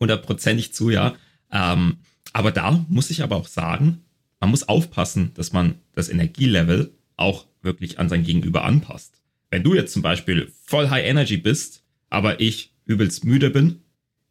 hundertprozentig 0.00 0.74
zu, 0.74 0.90
ja. 0.90 1.14
Ähm, 1.50 1.98
aber 2.32 2.50
da 2.50 2.84
muss 2.88 3.10
ich 3.10 3.22
aber 3.22 3.36
auch 3.36 3.46
sagen, 3.46 4.02
man 4.40 4.50
muss 4.50 4.68
aufpassen, 4.68 5.32
dass 5.34 5.52
man 5.52 5.76
das 5.94 6.08
Energielevel 6.08 6.92
auch 7.16 7.46
wirklich 7.60 7.98
an 7.98 8.08
sein 8.08 8.24
Gegenüber 8.24 8.64
anpasst. 8.64 9.21
Wenn 9.52 9.62
du 9.62 9.74
jetzt 9.74 9.92
zum 9.92 10.00
Beispiel 10.00 10.50
voll 10.64 10.88
High 10.88 11.04
Energy 11.04 11.36
bist, 11.36 11.84
aber 12.08 12.40
ich 12.40 12.72
übelst 12.86 13.26
müde 13.26 13.50
bin, 13.50 13.82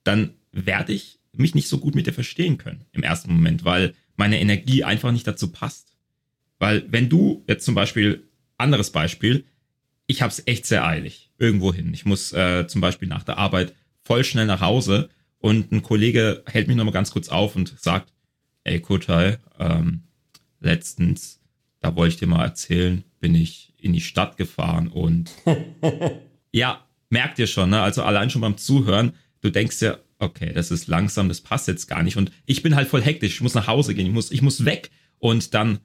dann 0.04 0.34
werde 0.52 0.94
ich 0.94 1.20
mich 1.32 1.54
nicht 1.54 1.68
so 1.68 1.78
gut 1.78 1.94
mit 1.94 2.08
dir 2.08 2.12
verstehen 2.12 2.58
können 2.58 2.86
im 2.92 3.04
ersten 3.04 3.32
Moment, 3.32 3.64
weil 3.64 3.94
meine 4.16 4.42
Energie 4.42 4.84
einfach 4.84 5.12
nicht 5.12 5.28
dazu 5.28 5.52
passt. 5.52 5.96
Weil 6.58 6.92
wenn 6.92 7.08
du 7.08 7.46
jetzt 7.48 7.66
zum 7.66 7.76
Beispiel, 7.76 8.30
anderes 8.58 8.90
Beispiel, 8.90 9.46
ich 10.08 10.24
habe 10.24 10.32
es 10.32 10.42
echt 10.48 10.66
sehr 10.66 10.88
eilig, 10.88 11.30
irgendwo 11.38 11.72
hin. 11.72 11.94
Ich 11.94 12.04
muss 12.04 12.34
äh, 12.34 12.66
zum 12.66 12.82
Beispiel 12.82 13.08
nach 13.08 13.24
der 13.24 13.38
Arbeit 13.38 13.76
voll 14.04 14.24
schnell 14.24 14.48
nach 14.48 14.62
Hause 14.62 15.12
und 15.38 15.72
ein 15.72 15.84
Kollege 15.84 16.44
hält 16.48 16.68
mich 16.68 16.78
nochmal 16.78 16.96
ganz 16.96 17.12
kurz 17.12 17.30
auf 17.30 17.56
und 17.56 17.76
sagt, 17.80 18.12
ey 18.64 18.80
Kotai, 18.80 19.38
ähm, 19.60 20.02
letztens, 20.60 21.40
da 21.80 21.96
wollte 21.96 22.16
ich 22.16 22.20
dir 22.20 22.28
mal 22.28 22.44
erzählen, 22.44 23.04
bin 23.22 23.36
ich 23.36 23.74
in 23.78 23.94
die 23.94 24.02
Stadt 24.02 24.36
gefahren 24.36 24.90
und 24.90 25.32
ja, 26.52 26.86
merkt 27.10 27.40
ihr 27.40 27.48
schon, 27.48 27.70
ne? 27.70 27.82
Also 27.82 28.04
allein 28.04 28.30
schon 28.30 28.42
beim 28.42 28.58
Zuhören, 28.58 29.14
du 29.40 29.50
denkst 29.50 29.82
ja, 29.82 29.98
okay, 30.20 30.52
das 30.54 30.72
ist 30.72 30.88
langsam, 30.88 31.30
das 31.30 31.42
passt 31.42 31.68
jetzt 31.68 31.88
gar 31.88 32.04
nicht. 32.04 32.18
Und 32.18 32.32
ich 32.46 32.62
bin 32.62 32.76
halt 32.76 32.90
voll 32.90 33.02
hektisch, 33.02 33.36
ich 33.36 33.42
muss 33.42 33.54
nach 33.54 33.68
Hause 33.68 33.96
gehen, 33.96 34.08
ich 34.08 34.14
muss, 34.14 34.32
ich 34.32 34.42
muss 34.42 34.66
weg. 34.66 34.92
Und 35.20 35.54
dann 35.54 35.80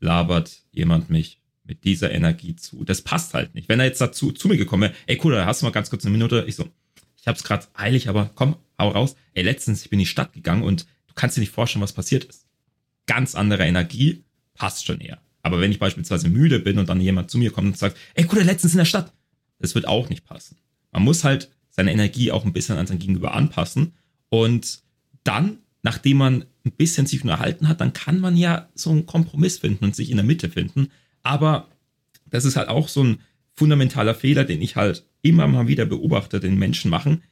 labert 0.00 0.62
jemand 0.70 1.10
mich 1.10 1.40
mit 1.64 1.84
dieser 1.84 2.10
Energie 2.10 2.56
zu. 2.56 2.84
Das 2.84 3.02
passt 3.02 3.34
halt 3.34 3.54
nicht. 3.54 3.68
Wenn 3.68 3.80
er 3.80 3.86
jetzt 3.86 4.00
dazu 4.00 4.32
zu 4.32 4.48
mir 4.48 4.56
gekommen 4.56 4.82
wäre, 4.82 4.94
ey 5.06 5.20
cool, 5.22 5.32
da 5.32 5.46
hast 5.46 5.62
du 5.62 5.66
mal 5.66 5.72
ganz 5.72 5.90
kurz 5.90 6.04
eine 6.04 6.12
Minute. 6.12 6.44
Ich 6.48 6.56
so, 6.56 6.68
ich 7.16 7.28
hab's 7.28 7.44
gerade 7.44 7.66
eilig, 7.74 8.08
aber 8.08 8.30
komm, 8.34 8.56
hau 8.78 8.88
raus. 8.88 9.14
Ey, 9.34 9.44
letztens, 9.44 9.84
ich 9.84 9.90
bin 9.90 9.98
in 9.98 10.04
die 10.04 10.06
Stadt 10.06 10.32
gegangen 10.32 10.64
und 10.64 10.86
du 11.06 11.14
kannst 11.14 11.36
dir 11.36 11.40
nicht 11.40 11.52
vorstellen, 11.52 11.82
was 11.82 11.92
passiert 11.92 12.24
ist. 12.24 12.46
Ganz 13.06 13.34
andere 13.34 13.64
Energie, 13.64 14.24
passt 14.54 14.84
schon 14.86 15.00
eher. 15.00 15.20
Aber 15.42 15.60
wenn 15.60 15.72
ich 15.72 15.78
beispielsweise 15.78 16.28
müde 16.28 16.60
bin 16.60 16.78
und 16.78 16.88
dann 16.88 17.00
jemand 17.00 17.30
zu 17.30 17.38
mir 17.38 17.50
kommt 17.50 17.68
und 17.68 17.78
sagt, 17.78 17.96
ey 18.14 18.26
cool, 18.32 18.42
letztens 18.42 18.74
in 18.74 18.78
der 18.78 18.84
Stadt, 18.84 19.12
das 19.58 19.74
wird 19.74 19.88
auch 19.88 20.08
nicht 20.08 20.24
passen. 20.24 20.56
Man 20.92 21.02
muss 21.02 21.24
halt 21.24 21.50
seine 21.70 21.92
Energie 21.92 22.30
auch 22.30 22.44
ein 22.44 22.52
bisschen 22.52 22.76
an 22.76 22.86
sein 22.86 22.98
Gegenüber 22.98 23.34
anpassen. 23.34 23.94
Und 24.28 24.82
dann, 25.24 25.58
nachdem 25.82 26.18
man 26.18 26.44
ein 26.64 26.72
bisschen 26.72 27.06
sich 27.06 27.22
unterhalten 27.22 27.68
hat, 27.68 27.80
dann 27.80 27.92
kann 27.92 28.20
man 28.20 28.36
ja 28.36 28.68
so 28.74 28.90
einen 28.90 29.06
Kompromiss 29.06 29.58
finden 29.58 29.84
und 29.84 29.96
sich 29.96 30.10
in 30.10 30.16
der 30.16 30.24
Mitte 30.24 30.48
finden. 30.48 30.88
Aber 31.22 31.68
das 32.26 32.44
ist 32.44 32.56
halt 32.56 32.68
auch 32.68 32.88
so 32.88 33.02
ein 33.02 33.18
fundamentaler 33.54 34.14
Fehler, 34.14 34.44
den 34.44 34.62
ich 34.62 34.76
halt 34.76 35.04
immer 35.22 35.46
mal 35.46 35.66
wieder 35.66 35.86
beobachte, 35.86 36.40
den 36.40 36.58
Menschen 36.58 36.90
machen, 36.90 37.22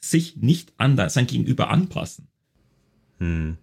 sich 0.00 0.36
nicht 0.36 0.72
an 0.78 0.96
sein 1.08 1.26
Gegenüber 1.26 1.70
anpassen. 1.70 2.28
Hm. 3.18 3.56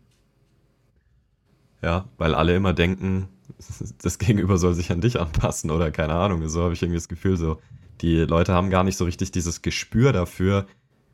Ja, 1.84 2.10
weil 2.18 2.34
alle 2.34 2.56
immer 2.56 2.74
denken, 2.74 3.28
das 4.02 4.18
Gegenüber 4.18 4.58
soll 4.58 4.74
sich 4.74 4.92
an 4.92 5.02
dich 5.02 5.20
anpassen 5.20 5.70
oder 5.70 5.92
keine 5.92 6.14
Ahnung. 6.14 6.48
So 6.48 6.64
habe 6.64 6.74
ich 6.74 6.82
irgendwie 6.82 6.98
das 6.98 7.10
Gefühl, 7.10 7.38
so 7.38 7.60
die 8.02 8.18
Leute 8.20 8.54
haben 8.54 8.70
gar 8.70 8.84
nicht 8.84 8.98
so 8.98 9.06
richtig 9.06 9.32
dieses 9.32 9.62
Gespür 9.62 10.14
dafür, 10.14 10.66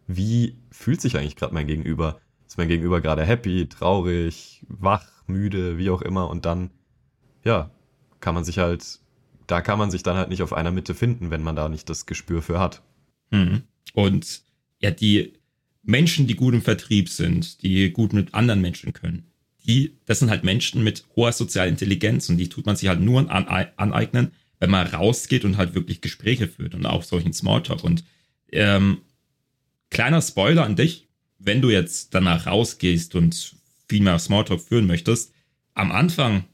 wie 0.08 0.58
fühlt 0.72 1.02
sich 1.02 1.18
eigentlich 1.18 1.36
gerade 1.36 1.54
mein 1.54 1.68
Gegenüber. 1.68 2.20
Ist 2.48 2.58
mein 2.58 2.68
Gegenüber 2.68 3.02
gerade 3.02 3.26
happy, 3.26 3.68
traurig, 3.68 4.66
wach, 4.68 5.08
müde, 5.28 5.78
wie 5.78 5.90
auch 5.90 6.02
immer. 6.02 6.30
Und 6.30 6.46
dann, 6.46 6.72
ja, 7.44 7.72
kann 8.20 8.34
man 8.34 8.44
sich 8.44 8.58
halt, 8.58 9.00
da 9.48 9.62
kann 9.62 9.78
man 9.78 9.92
sich 9.92 10.04
dann 10.04 10.18
halt 10.18 10.30
nicht 10.30 10.42
auf 10.42 10.54
einer 10.54 10.72
Mitte 10.72 10.96
finden, 10.96 11.32
wenn 11.32 11.44
man 11.44 11.56
da 11.56 11.70
nicht 11.70 11.90
das 11.90 12.06
Gespür 12.06 12.42
für 12.42 12.60
hat. 12.60 12.82
Mhm. 13.32 13.64
Und 13.94 14.44
ja, 14.80 14.92
die 14.92 15.34
Menschen, 15.84 16.28
die 16.28 16.36
gut 16.36 16.54
im 16.54 16.62
Vertrieb 16.62 17.10
sind, 17.10 17.62
die 17.62 17.92
gut 17.92 18.14
mit 18.14 18.34
anderen 18.34 18.62
Menschen 18.62 18.94
können, 18.94 19.29
die, 19.70 19.96
das 20.06 20.18
sind 20.18 20.32
halt 20.32 20.44
Menschen 20.44 20.84
mit 20.84 21.06
hoher 21.16 21.32
sozialer 21.32 21.70
Intelligenz 21.70 22.28
und 22.28 22.38
die 22.38 22.50
tut 22.50 22.66
man 22.66 22.76
sich 22.76 22.90
halt 22.90 23.02
nur 23.02 23.30
aneignen, 23.30 24.32
wenn 24.60 24.72
man 24.72 24.88
rausgeht 24.88 25.46
und 25.46 25.58
halt 25.58 25.76
wirklich 25.76 26.02
Gespräche 26.02 26.48
führt 26.48 26.74
und 26.74 26.88
auch 26.88 27.04
solchen 27.04 27.34
Smalltalk. 27.34 27.84
Und 27.84 28.04
ähm, 28.52 29.02
kleiner 29.92 30.24
Spoiler 30.24 30.66
an 30.66 30.76
dich, 30.76 31.08
wenn 31.38 31.62
du 31.62 31.70
jetzt 31.70 32.16
danach 32.16 32.48
rausgehst 32.48 33.14
und 33.14 33.54
viel 33.88 34.02
mehr 34.02 34.18
Smalltalk 34.18 34.60
führen 34.60 34.88
möchtest, 34.88 35.34
am 35.76 35.92
Anfang 35.92 36.46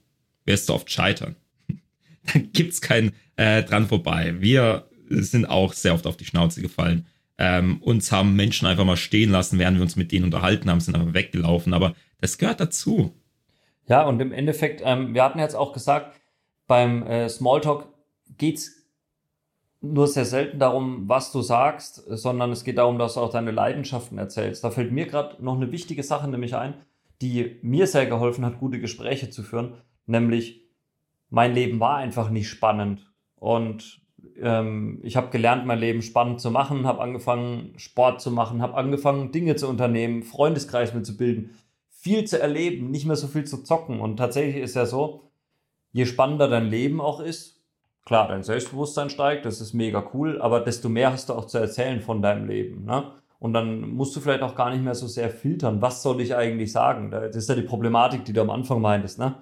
wirst 0.44 0.68
du 0.68 0.74
oft 0.74 0.92
scheitern. 0.92 1.38
Dann 2.34 2.52
gibt's 2.52 2.82
kein 2.82 3.14
äh, 3.38 3.64
dran 3.64 3.88
vorbei. 3.88 4.36
Wir 4.40 4.90
sind 5.08 5.46
auch 5.46 5.72
sehr 5.72 5.94
oft 5.94 6.06
auf 6.06 6.18
die 6.18 6.26
Schnauze 6.26 6.62
gefallen. 6.62 7.06
Ähm, 7.38 7.78
uns 7.82 8.12
haben 8.12 8.36
Menschen 8.36 8.68
einfach 8.68 8.86
mal 8.86 8.98
stehen 8.98 9.32
lassen, 9.32 9.58
während 9.58 9.78
wir 9.78 9.84
uns 9.84 9.96
mit 9.96 10.12
denen 10.12 10.26
unterhalten 10.26 10.70
haben, 10.70 10.82
sind 10.82 10.96
aber 10.96 11.14
weggelaufen. 11.14 11.74
Aber 11.74 11.96
das 12.26 12.38
gehört 12.38 12.60
dazu. 12.60 13.14
Ja, 13.88 14.06
und 14.06 14.20
im 14.20 14.32
Endeffekt, 14.32 14.82
ähm, 14.84 15.14
wir 15.14 15.24
hatten 15.24 15.40
jetzt 15.40 15.56
auch 15.56 15.74
gesagt, 15.74 16.20
beim 16.68 17.04
äh, 17.04 17.30
Smalltalk 17.30 17.88
geht's 18.38 18.84
nur 19.80 20.08
sehr 20.08 20.26
selten 20.26 20.58
darum, 20.58 21.08
was 21.08 21.32
du 21.32 21.42
sagst, 21.42 22.04
sondern 22.08 22.52
es 22.52 22.64
geht 22.64 22.80
darum, 22.80 22.98
dass 22.98 23.14
du 23.14 23.20
auch 23.20 23.30
deine 23.30 23.52
Leidenschaften 23.52 24.18
erzählst. 24.18 24.64
Da 24.64 24.72
fällt 24.72 24.92
mir 24.92 25.06
gerade 25.06 25.44
noch 25.44 25.56
eine 25.56 25.72
wichtige 25.72 26.02
Sache 26.02 26.28
nämlich 26.28 26.56
ein, 26.56 26.74
die 27.22 27.60
mir 27.62 27.86
sehr 27.86 28.08
geholfen 28.08 28.44
hat, 28.44 28.60
gute 28.60 28.80
Gespräche 28.80 29.30
zu 29.30 29.44
führen, 29.44 29.76
nämlich 30.08 30.64
mein 31.30 31.54
Leben 31.54 31.80
war 31.80 31.98
einfach 31.98 32.32
nicht 32.32 32.50
spannend 32.50 33.12
und 33.36 34.02
ähm, 34.42 35.00
ich 35.04 35.16
habe 35.16 35.30
gelernt, 35.30 35.66
mein 35.66 35.80
Leben 35.80 36.02
spannend 36.02 36.42
zu 36.42 36.52
machen, 36.52 36.86
habe 36.88 37.02
angefangen, 37.02 37.74
Sport 37.78 38.22
zu 38.22 38.32
machen, 38.32 38.62
habe 38.62 38.76
angefangen, 38.76 39.32
Dinge 39.32 39.56
zu 39.56 39.68
unternehmen, 39.68 40.24
Freundeskreis 40.24 40.94
mitzubilden, 40.94 41.52
viel 42.06 42.26
zu 42.26 42.40
erleben, 42.40 42.92
nicht 42.92 43.08
mehr 43.08 43.16
so 43.16 43.26
viel 43.26 43.46
zu 43.46 43.64
zocken. 43.64 44.00
Und 44.00 44.18
tatsächlich 44.18 44.58
ist 44.58 44.76
ja 44.76 44.86
so, 44.86 45.32
je 45.92 46.06
spannender 46.06 46.48
dein 46.48 46.68
Leben 46.68 47.02
auch 47.02 47.20
ist, 47.20 47.64
klar, 48.06 48.28
dein 48.28 48.44
Selbstbewusstsein 48.44 49.10
steigt, 49.10 49.44
das 49.44 49.60
ist 49.60 49.74
mega 49.74 50.12
cool, 50.14 50.40
aber 50.40 50.60
desto 50.60 50.88
mehr 50.88 51.12
hast 51.12 51.30
du 51.30 51.34
auch 51.34 51.48
zu 51.48 51.58
erzählen 51.58 52.02
von 52.02 52.22
deinem 52.22 52.48
Leben. 52.48 52.86
Ne? 52.86 53.12
Und 53.40 53.54
dann 53.54 53.90
musst 53.90 54.16
du 54.16 54.20
vielleicht 54.20 54.44
auch 54.44 54.54
gar 54.54 54.70
nicht 54.70 54.84
mehr 54.84 54.94
so 54.94 55.08
sehr 55.08 55.32
filtern, 55.32 55.82
was 55.82 56.04
soll 56.04 56.22
ich 56.22 56.36
eigentlich 56.36 56.72
sagen? 56.72 57.10
Das 57.10 57.36
ist 57.36 57.50
ja 57.50 57.56
die 57.56 57.64
Problematik, 57.64 58.24
die 58.24 58.34
du 58.34 58.42
am 58.42 58.52
Anfang 58.52 58.82
meintest. 58.82 59.18
Ne? 59.18 59.38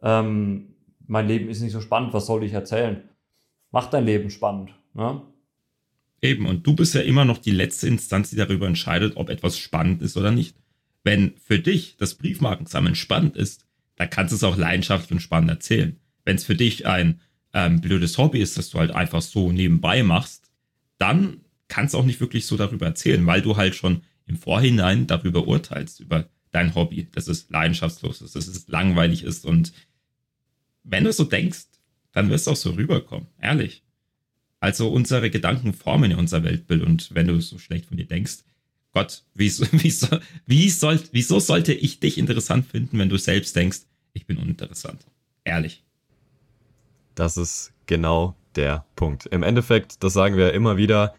Ähm, 0.00 0.76
mein 1.08 1.26
Leben 1.26 1.48
ist 1.48 1.62
nicht 1.62 1.72
so 1.72 1.80
spannend, 1.80 2.14
was 2.14 2.26
soll 2.26 2.44
ich 2.44 2.52
erzählen? 2.52 3.08
Mach 3.72 3.90
dein 3.90 4.04
Leben 4.04 4.30
spannend. 4.30 4.70
Ne? 4.94 5.20
Eben, 6.22 6.46
und 6.46 6.64
du 6.64 6.76
bist 6.76 6.94
ja 6.94 7.00
immer 7.00 7.24
noch 7.24 7.38
die 7.38 7.50
letzte 7.50 7.88
Instanz, 7.88 8.30
die 8.30 8.36
darüber 8.36 8.68
entscheidet, 8.68 9.16
ob 9.16 9.30
etwas 9.30 9.58
spannend 9.58 10.00
ist 10.00 10.16
oder 10.16 10.30
nicht. 10.30 10.54
Wenn 11.08 11.38
für 11.38 11.58
dich 11.58 11.96
das 11.96 12.16
Briefmarkensammeln 12.16 12.94
spannend 12.94 13.34
ist, 13.34 13.64
dann 13.96 14.10
kannst 14.10 14.30
du 14.32 14.36
es 14.36 14.44
auch 14.44 14.58
leidenschaftlich 14.58 15.12
und 15.12 15.20
spannend 15.20 15.48
erzählen. 15.48 15.98
Wenn 16.26 16.36
es 16.36 16.44
für 16.44 16.54
dich 16.54 16.86
ein 16.86 17.22
ähm, 17.54 17.80
blödes 17.80 18.18
Hobby 18.18 18.40
ist, 18.40 18.58
das 18.58 18.68
du 18.68 18.78
halt 18.78 18.90
einfach 18.90 19.22
so 19.22 19.50
nebenbei 19.50 20.02
machst, 20.02 20.50
dann 20.98 21.40
kannst 21.68 21.94
du 21.94 21.98
auch 21.98 22.04
nicht 22.04 22.20
wirklich 22.20 22.44
so 22.44 22.58
darüber 22.58 22.84
erzählen, 22.84 23.24
weil 23.24 23.40
du 23.40 23.56
halt 23.56 23.74
schon 23.74 24.02
im 24.26 24.36
Vorhinein 24.36 25.06
darüber 25.06 25.48
urteilst, 25.48 26.00
über 26.00 26.28
dein 26.50 26.74
Hobby, 26.74 27.08
dass 27.10 27.26
es 27.26 27.48
leidenschaftslos 27.48 28.20
ist, 28.20 28.36
dass 28.36 28.46
es 28.46 28.68
langweilig 28.68 29.22
ist. 29.22 29.46
Und 29.46 29.72
wenn 30.84 31.04
du 31.04 31.12
so 31.14 31.24
denkst, 31.24 31.68
dann 32.12 32.28
wirst 32.28 32.46
du 32.46 32.50
auch 32.50 32.56
so 32.56 32.72
rüberkommen, 32.72 33.28
ehrlich. 33.40 33.82
Also 34.60 34.90
unsere 34.90 35.30
Gedanken 35.30 35.72
formen 35.72 36.10
ja 36.10 36.18
unser 36.18 36.44
Weltbild 36.44 36.82
und 36.82 37.14
wenn 37.14 37.28
du 37.28 37.40
so 37.40 37.56
schlecht 37.56 37.86
von 37.86 37.96
dir 37.96 38.06
denkst, 38.06 38.40
Gott, 38.92 39.24
wieso, 39.34 39.66
wieso, 39.72 40.18
wie 40.46 40.70
soll, 40.70 41.00
wieso 41.12 41.40
sollte 41.40 41.72
ich 41.72 42.00
dich 42.00 42.18
interessant 42.18 42.66
finden, 42.66 42.98
wenn 42.98 43.08
du 43.08 43.18
selbst 43.18 43.54
denkst, 43.56 43.80
ich 44.12 44.26
bin 44.26 44.38
uninteressant? 44.38 45.06
Ehrlich. 45.44 45.84
Das 47.14 47.36
ist 47.36 47.72
genau 47.86 48.36
der 48.54 48.84
Punkt. 48.96 49.26
Im 49.26 49.42
Endeffekt, 49.42 50.02
das 50.02 50.12
sagen 50.12 50.36
wir 50.36 50.52
immer 50.52 50.76
wieder, 50.76 51.14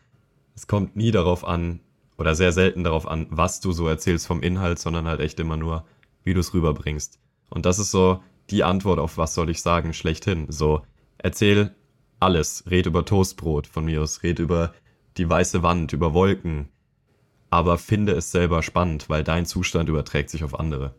es 0.55 0.67
kommt 0.67 0.95
nie 0.95 1.11
darauf 1.11 1.45
an 1.45 1.79
oder 2.17 2.35
sehr 2.35 2.51
selten 2.51 2.83
darauf 2.83 3.07
an, 3.07 3.27
was 3.29 3.61
du 3.61 3.71
so 3.71 3.87
erzählst 3.87 4.27
vom 4.27 4.41
Inhalt, 4.41 4.79
sondern 4.79 5.07
halt 5.07 5.21
echt 5.21 5.39
immer 5.39 5.57
nur, 5.57 5.85
wie 6.23 6.33
du 6.33 6.41
es 6.41 6.53
rüberbringst. 6.53 7.19
Und 7.49 7.65
das 7.65 7.79
ist 7.79 7.91
so 7.91 8.21
die 8.49 8.63
Antwort 8.63 8.99
auf 8.99 9.17
was 9.17 9.33
soll 9.33 9.49
ich 9.49 9.61
sagen, 9.61 9.93
schlechthin. 9.93 10.47
So, 10.49 10.81
erzähl 11.17 11.75
alles. 12.19 12.63
Red 12.69 12.85
über 12.85 13.05
Toastbrot 13.05 13.67
von 13.67 13.85
mir 13.85 14.01
aus, 14.01 14.23
red 14.23 14.39
über 14.39 14.73
die 15.17 15.29
weiße 15.29 15.63
Wand, 15.63 15.93
über 15.93 16.13
Wolken. 16.13 16.69
Aber 17.49 17.77
finde 17.77 18.13
es 18.13 18.31
selber 18.31 18.61
spannend, 18.63 19.09
weil 19.09 19.23
dein 19.23 19.45
Zustand 19.45 19.89
überträgt 19.89 20.29
sich 20.29 20.43
auf 20.43 20.59
andere. 20.59 20.93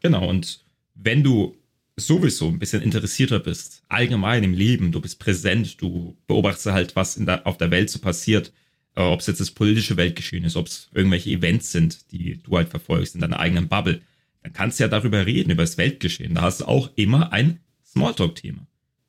Genau, 0.00 0.28
und 0.28 0.64
wenn 0.94 1.22
du 1.22 1.56
sowieso 1.96 2.48
ein 2.48 2.58
bisschen 2.58 2.82
interessierter 2.82 3.38
bist, 3.38 3.82
allgemein 3.88 4.44
im 4.44 4.52
Leben, 4.52 4.92
du 4.92 5.00
bist 5.00 5.18
präsent, 5.18 5.80
du 5.80 6.16
beobachtest 6.26 6.66
halt, 6.66 6.96
was 6.96 7.14
der, 7.14 7.46
auf 7.46 7.56
der 7.56 7.70
Welt 7.70 7.88
so 7.88 8.00
passiert, 8.00 8.52
äh, 8.96 9.02
ob 9.02 9.20
es 9.20 9.26
jetzt 9.26 9.40
das 9.40 9.50
politische 9.50 9.96
Weltgeschehen 9.96 10.44
ist, 10.44 10.56
ob 10.56 10.66
es 10.66 10.90
irgendwelche 10.92 11.30
Events 11.30 11.72
sind, 11.72 12.10
die 12.12 12.42
du 12.42 12.56
halt 12.56 12.68
verfolgst 12.68 13.14
in 13.14 13.20
deiner 13.20 13.38
eigenen 13.38 13.68
Bubble, 13.68 14.02
dann 14.42 14.52
kannst 14.52 14.78
du 14.78 14.84
ja 14.84 14.88
darüber 14.88 15.24
reden, 15.24 15.50
über 15.50 15.62
das 15.62 15.78
Weltgeschehen. 15.78 16.34
Da 16.34 16.42
hast 16.42 16.60
du 16.60 16.66
auch 16.66 16.90
immer 16.96 17.32
ein 17.32 17.60
Smalltalk-Thema, 17.86 18.66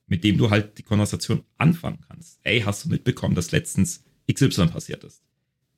mit 0.07 0.23
dem 0.23 0.37
du 0.37 0.49
halt 0.49 0.77
die 0.77 0.83
Konversation 0.83 1.43
anfangen 1.57 1.99
kannst. 2.07 2.39
Ey, 2.43 2.61
hast 2.61 2.85
du 2.85 2.89
mitbekommen, 2.89 3.35
dass 3.35 3.51
letztens 3.51 4.03
XY 4.31 4.67
passiert 4.67 5.03
ist? 5.03 5.24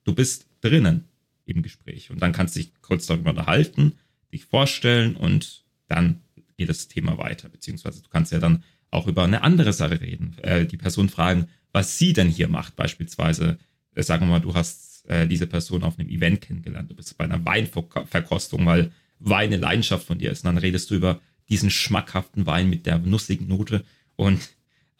Du 0.07 0.15
bist 0.15 0.47
drinnen 0.61 1.03
im 1.45 1.61
Gespräch 1.61 2.11
und 2.11 2.21
dann 2.21 2.31
kannst 2.31 2.55
du 2.55 2.61
dich 2.61 2.71
kurz 2.81 3.07
darüber 3.07 3.31
unterhalten, 3.31 3.97
dich 4.31 4.45
vorstellen 4.45 5.17
und 5.17 5.65
dann 5.89 6.21
geht 6.55 6.69
das 6.69 6.87
Thema 6.87 7.17
weiter. 7.17 7.49
Beziehungsweise 7.49 8.01
du 8.01 8.07
kannst 8.07 8.31
ja 8.31 8.39
dann 8.39 8.63
auch 8.89 9.07
über 9.07 9.25
eine 9.25 9.43
andere 9.43 9.73
Sache 9.73 9.99
reden. 9.99 10.37
Äh, 10.41 10.65
die 10.65 10.77
Person 10.77 11.09
fragen, 11.09 11.49
was 11.73 11.97
sie 11.97 12.13
denn 12.13 12.29
hier 12.29 12.47
macht. 12.47 12.77
Beispielsweise, 12.77 13.57
äh, 13.95 14.01
sagen 14.01 14.27
wir 14.27 14.31
mal, 14.31 14.39
du 14.39 14.53
hast 14.53 15.05
äh, 15.09 15.27
diese 15.27 15.45
Person 15.45 15.83
auf 15.83 15.99
einem 15.99 16.07
Event 16.07 16.39
kennengelernt. 16.39 16.89
Du 16.89 16.95
bist 16.95 17.17
bei 17.17 17.25
einer 17.25 17.43
Weinverkostung, 17.43 18.65
weil 18.65 18.93
Wein 19.19 19.51
eine 19.51 19.57
Leidenschaft 19.57 20.07
von 20.07 20.19
dir 20.19 20.31
ist. 20.31 20.45
Und 20.45 20.55
dann 20.55 20.57
redest 20.57 20.89
du 20.89 20.95
über 20.95 21.19
diesen 21.49 21.69
schmackhaften 21.69 22.45
Wein 22.45 22.69
mit 22.69 22.85
der 22.85 22.97
nussigen 22.99 23.47
Note. 23.47 23.83
Und 24.15 24.39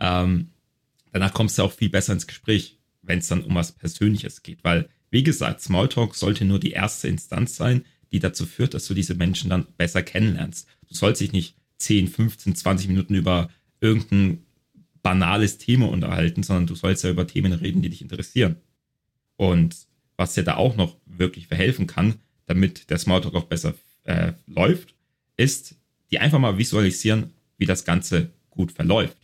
ähm, 0.02 0.50
danach 1.14 1.34
kommst 1.34 1.58
du 1.58 1.64
auch 1.64 1.72
viel 1.72 1.90
besser 1.90 2.12
ins 2.12 2.28
Gespräch, 2.28 2.78
wenn 3.02 3.20
es 3.20 3.28
dann 3.28 3.44
um 3.44 3.56
was 3.56 3.72
Persönliches 3.72 4.44
geht. 4.44 4.64
Weil, 4.66 4.90
wie 5.10 5.24
gesagt, 5.24 5.62
Smalltalk 5.62 6.16
sollte 6.16 6.46
nur 6.46 6.60
die 6.60 6.72
erste 6.72 7.08
Instanz 7.08 7.56
sein, 7.56 7.86
die 8.12 8.20
dazu 8.20 8.46
führt, 8.46 8.74
dass 8.74 8.88
du 8.88 8.94
diese 8.94 9.16
Menschen 9.16 9.50
dann 9.50 9.68
besser 9.78 10.02
kennenlernst. 10.02 10.68
Du 10.88 10.96
sollst 10.96 11.22
dich 11.22 11.32
nicht 11.32 11.56
10, 11.78 12.08
15, 12.08 12.56
20 12.56 12.88
Minuten 12.88 13.16
über 13.16 13.50
irgendein 13.80 14.44
banales 15.04 15.58
Thema 15.58 15.90
unterhalten, 15.90 16.44
sondern 16.44 16.68
du 16.68 16.76
sollst 16.76 17.04
ja 17.04 17.10
über 17.10 17.28
Themen 17.28 17.54
reden, 17.54 17.82
die 17.82 17.90
dich 17.90 18.02
interessieren. 18.02 18.58
Und 19.36 19.76
was 20.18 20.34
dir 20.34 20.44
da 20.44 20.56
auch 20.56 20.76
noch 20.76 20.98
wirklich 21.06 21.48
verhelfen 21.48 21.88
kann, 21.88 22.16
damit 22.46 22.90
der 22.90 22.98
Smalltalk 22.98 23.36
auch 23.36 23.46
besser 23.46 23.76
äh, 24.04 24.34
läuft, 24.48 24.96
ist, 25.36 25.76
die 26.12 26.20
einfach 26.20 26.40
mal 26.40 26.58
visualisieren, 26.58 27.32
wie 27.58 27.66
das 27.66 27.86
Ganze 27.86 28.32
gut 28.50 28.72
verläuft. 28.72 29.18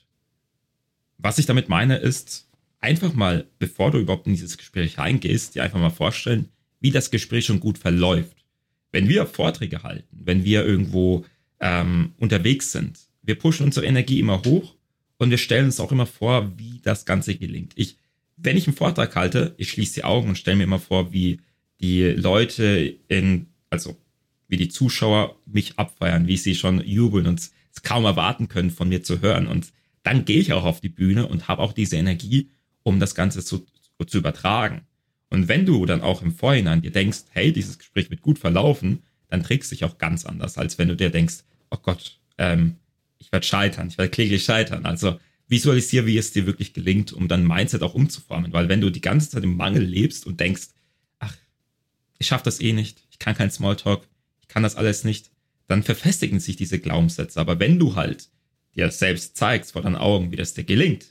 Was 1.18 1.40
ich 1.40 1.46
damit 1.46 1.70
meine, 1.70 1.98
ist, 1.98 2.48
einfach 2.84 3.13
mal, 3.13 3.48
bevor 3.60 3.92
du 3.92 3.98
überhaupt 3.98 4.28
in 4.28 4.34
dieses 4.34 4.58
Gespräch 4.58 4.98
reingehst, 4.98 5.56
dir 5.56 5.63
einfach 5.63 5.80
mal 5.80 5.90
vorstellen, 5.90 6.50
wie 6.82 6.92
das 6.92 7.12
Gespräch 7.12 7.46
schon 7.46 7.62
gut 7.62 7.78
verläuft. 7.78 8.46
Wenn 8.92 9.08
wir 9.08 9.25
Vorträge 9.25 9.84
halten, 9.84 10.20
wenn 10.24 10.44
wir 10.44 10.66
irgendwo 10.66 11.25
ähm, 11.62 12.12
unterwegs 12.18 12.74
sind, 12.74 13.00
wir 13.22 13.36
pushen 13.36 13.66
unsere 13.66 13.86
Energie 13.86 14.20
immer 14.20 14.44
hoch 14.44 14.75
und 15.18 15.30
wir 15.30 15.38
stellen 15.38 15.66
uns 15.66 15.80
auch 15.80 15.94
immer 15.94 16.06
vor, 16.06 16.52
wie 16.58 16.82
das 16.84 17.06
Ganze 17.06 17.36
gelingt. 17.36 17.72
Ich, 17.75 17.98
wenn 18.36 18.58
ich 18.58 18.68
einen 18.68 18.75
Vortrag 18.75 19.16
halte, 19.16 19.56
ich 19.58 19.70
schließe 19.72 19.96
die 19.96 20.04
Augen 20.04 20.28
und 20.28 20.38
stelle 20.38 20.58
mir 20.58 20.66
immer 20.66 20.80
vor, 20.80 21.13
wie 21.13 21.40
die 21.80 22.04
Leute 22.04 22.98
in, 23.08 23.48
also 23.70 23.98
wie 24.50 24.58
die 24.58 24.68
Zuschauer 24.68 25.38
mich 25.46 25.80
abfeiern, 25.80 26.28
wie 26.28 26.38
sie 26.38 26.54
schon 26.54 26.86
jubeln 26.86 27.28
und 27.28 27.40
es 27.40 27.82
kaum 27.82 28.04
erwarten 28.04 28.50
können, 28.50 28.72
von 28.72 28.90
mir 28.90 29.04
zu 29.04 29.22
hören. 29.22 29.48
Und 29.48 29.72
dann 30.04 30.25
gehe 30.25 30.40
ich 30.40 30.52
auch 30.52 30.66
auf 30.66 30.82
die 30.82 30.90
Bühne 30.90 31.28
und 31.28 31.48
habe 31.48 31.62
auch 31.62 31.72
diese 31.72 31.96
Energie, 31.96 32.50
um 32.84 33.00
das 33.00 33.16
Ganze 33.16 33.44
zu, 33.44 33.66
zu 34.06 34.18
übertragen. 34.18 34.82
Und 35.30 35.48
wenn 35.48 35.66
du 35.66 35.86
dann 35.86 36.02
auch 36.02 36.22
im 36.22 36.32
Vorhinein 36.32 36.82
dir 36.82 36.92
denkst, 36.92 37.24
hey, 37.32 37.52
dieses 37.52 37.80
Gespräch 37.80 38.10
wird 38.12 38.22
gut 38.22 38.38
verlaufen, 38.38 39.02
dann 39.30 39.42
trägst 39.42 39.72
du 39.72 39.75
dich 39.75 39.84
auch 39.84 39.98
ganz 39.98 40.25
anders, 40.25 40.58
als 40.58 40.78
wenn 40.78 40.90
du 40.90 40.96
dir 40.96 41.10
denkst, 41.10 41.38
oh 41.72 41.78
Gott, 41.82 42.20
ähm, 42.38 42.75
ich 43.18 43.32
werde 43.32 43.46
scheitern, 43.46 43.88
ich 43.88 43.98
werde 43.98 44.12
kläglich 44.12 44.44
scheitern. 44.44 44.86
Also 44.86 45.20
visualisiere, 45.48 46.06
wie 46.06 46.18
es 46.18 46.34
dir 46.34 46.46
wirklich 46.46 46.74
gelingt, 46.74 47.13
um 47.13 47.28
dein 47.28 47.48
Mindset 47.48 47.82
auch 47.82 47.96
umzuformen. 47.96 48.54
Weil 48.54 48.70
wenn 48.70 48.82
du 48.82 48.90
die 48.90 49.02
ganze 49.02 49.30
Zeit 49.30 49.44
im 49.44 49.58
Mangel 49.58 49.84
lebst 49.84 50.28
und 50.28 50.40
denkst, 50.40 50.68
ach, 51.20 51.36
ich 52.20 52.28
schaffe 52.28 52.46
das 52.46 52.62
eh 52.62 52.74
nicht, 52.74 53.04
ich 53.10 53.20
kann 53.20 53.36
kein 53.36 53.50
Smalltalk, 53.50 54.08
ich 54.42 54.48
kann 54.48 54.63
das 54.63 54.75
alles 54.75 55.04
nicht, 55.04 55.32
dann 55.68 55.84
verfestigen 55.84 56.40
sich 56.40 56.56
diese 56.56 56.80
Glaubenssätze. 56.80 57.40
Aber 57.40 57.60
wenn 57.60 57.80
du 57.80 57.96
halt 57.96 58.30
dir 58.75 58.92
selbst 58.92 59.38
zeigst 59.38 59.72
vor 59.72 59.82
deinen 59.82 59.96
Augen, 59.96 60.32
wie 60.32 60.36
das 60.36 60.54
dir 60.54 60.63
gelingt, 60.63 61.08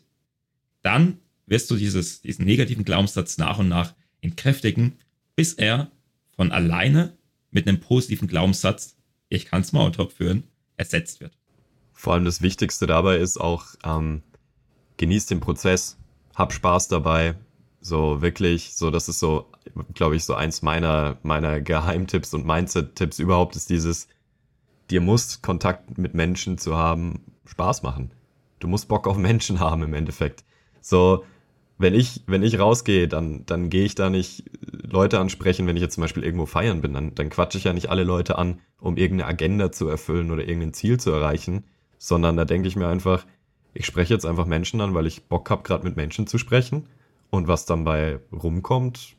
dann 0.82 1.18
wirst 1.52 1.70
du 1.70 1.76
dieses, 1.76 2.22
diesen 2.22 2.46
negativen 2.46 2.82
Glaubenssatz 2.82 3.36
nach 3.36 3.58
und 3.58 3.68
nach 3.68 3.94
entkräftigen, 4.22 4.96
bis 5.36 5.52
er 5.52 5.92
von 6.34 6.50
alleine 6.50 7.16
mit 7.50 7.68
einem 7.68 7.78
positiven 7.78 8.26
Glaubenssatz, 8.26 8.96
ich 9.28 9.46
kann 9.46 9.62
Smalltalk 9.62 10.12
führen, 10.12 10.44
ersetzt 10.78 11.20
wird. 11.20 11.36
Vor 11.92 12.14
allem 12.14 12.24
das 12.24 12.40
Wichtigste 12.40 12.86
dabei 12.86 13.18
ist 13.18 13.36
auch, 13.36 13.66
ähm, 13.84 14.22
genieß 14.96 15.26
den 15.26 15.40
Prozess, 15.40 15.98
hab 16.34 16.54
Spaß 16.54 16.88
dabei. 16.88 17.34
So 17.82 18.22
wirklich, 18.22 18.74
so 18.74 18.90
das 18.90 19.08
ist 19.10 19.18
so, 19.18 19.50
glaube 19.92 20.16
ich, 20.16 20.24
so 20.24 20.34
eins 20.34 20.62
meiner, 20.62 21.18
meiner 21.22 21.60
Geheimtipps 21.60 22.32
und 22.32 22.46
Mindset-Tipps 22.46 23.18
überhaupt 23.18 23.56
ist 23.56 23.68
dieses, 23.68 24.08
dir 24.88 25.02
muss 25.02 25.42
Kontakt 25.42 25.98
mit 25.98 26.14
Menschen 26.14 26.56
zu 26.56 26.76
haben 26.76 27.20
Spaß 27.44 27.82
machen. 27.82 28.12
Du 28.58 28.68
musst 28.68 28.88
Bock 28.88 29.06
auf 29.06 29.18
Menschen 29.18 29.60
haben 29.60 29.82
im 29.82 29.92
Endeffekt. 29.92 30.44
So, 30.80 31.24
wenn 31.82 31.94
ich, 31.94 32.22
wenn 32.26 32.42
ich 32.42 32.58
rausgehe, 32.58 33.08
dann, 33.08 33.44
dann 33.46 33.68
gehe 33.68 33.84
ich 33.84 33.94
da 33.94 34.08
nicht 34.08 34.44
Leute 34.70 35.18
ansprechen, 35.18 35.66
wenn 35.66 35.76
ich 35.76 35.82
jetzt 35.82 35.94
zum 35.94 36.02
Beispiel 36.02 36.24
irgendwo 36.24 36.46
feiern 36.46 36.80
bin, 36.80 36.94
dann, 36.94 37.14
dann 37.14 37.28
quatsche 37.28 37.58
ich 37.58 37.64
ja 37.64 37.72
nicht 37.72 37.90
alle 37.90 38.04
Leute 38.04 38.38
an, 38.38 38.60
um 38.80 38.96
irgendeine 38.96 39.28
Agenda 39.28 39.72
zu 39.72 39.88
erfüllen 39.88 40.30
oder 40.30 40.42
irgendein 40.42 40.72
Ziel 40.72 40.98
zu 40.98 41.10
erreichen, 41.10 41.64
sondern 41.98 42.36
da 42.36 42.44
denke 42.44 42.68
ich 42.68 42.76
mir 42.76 42.88
einfach, 42.88 43.26
ich 43.74 43.86
spreche 43.86 44.14
jetzt 44.14 44.26
einfach 44.26 44.46
Menschen 44.46 44.80
an, 44.80 44.94
weil 44.94 45.06
ich 45.06 45.24
Bock 45.24 45.50
habe, 45.50 45.62
gerade 45.62 45.84
mit 45.84 45.96
Menschen 45.96 46.26
zu 46.26 46.38
sprechen. 46.38 46.86
Und 47.30 47.48
was 47.48 47.64
dann 47.64 47.84
bei 47.84 48.18
rumkommt, 48.30 49.16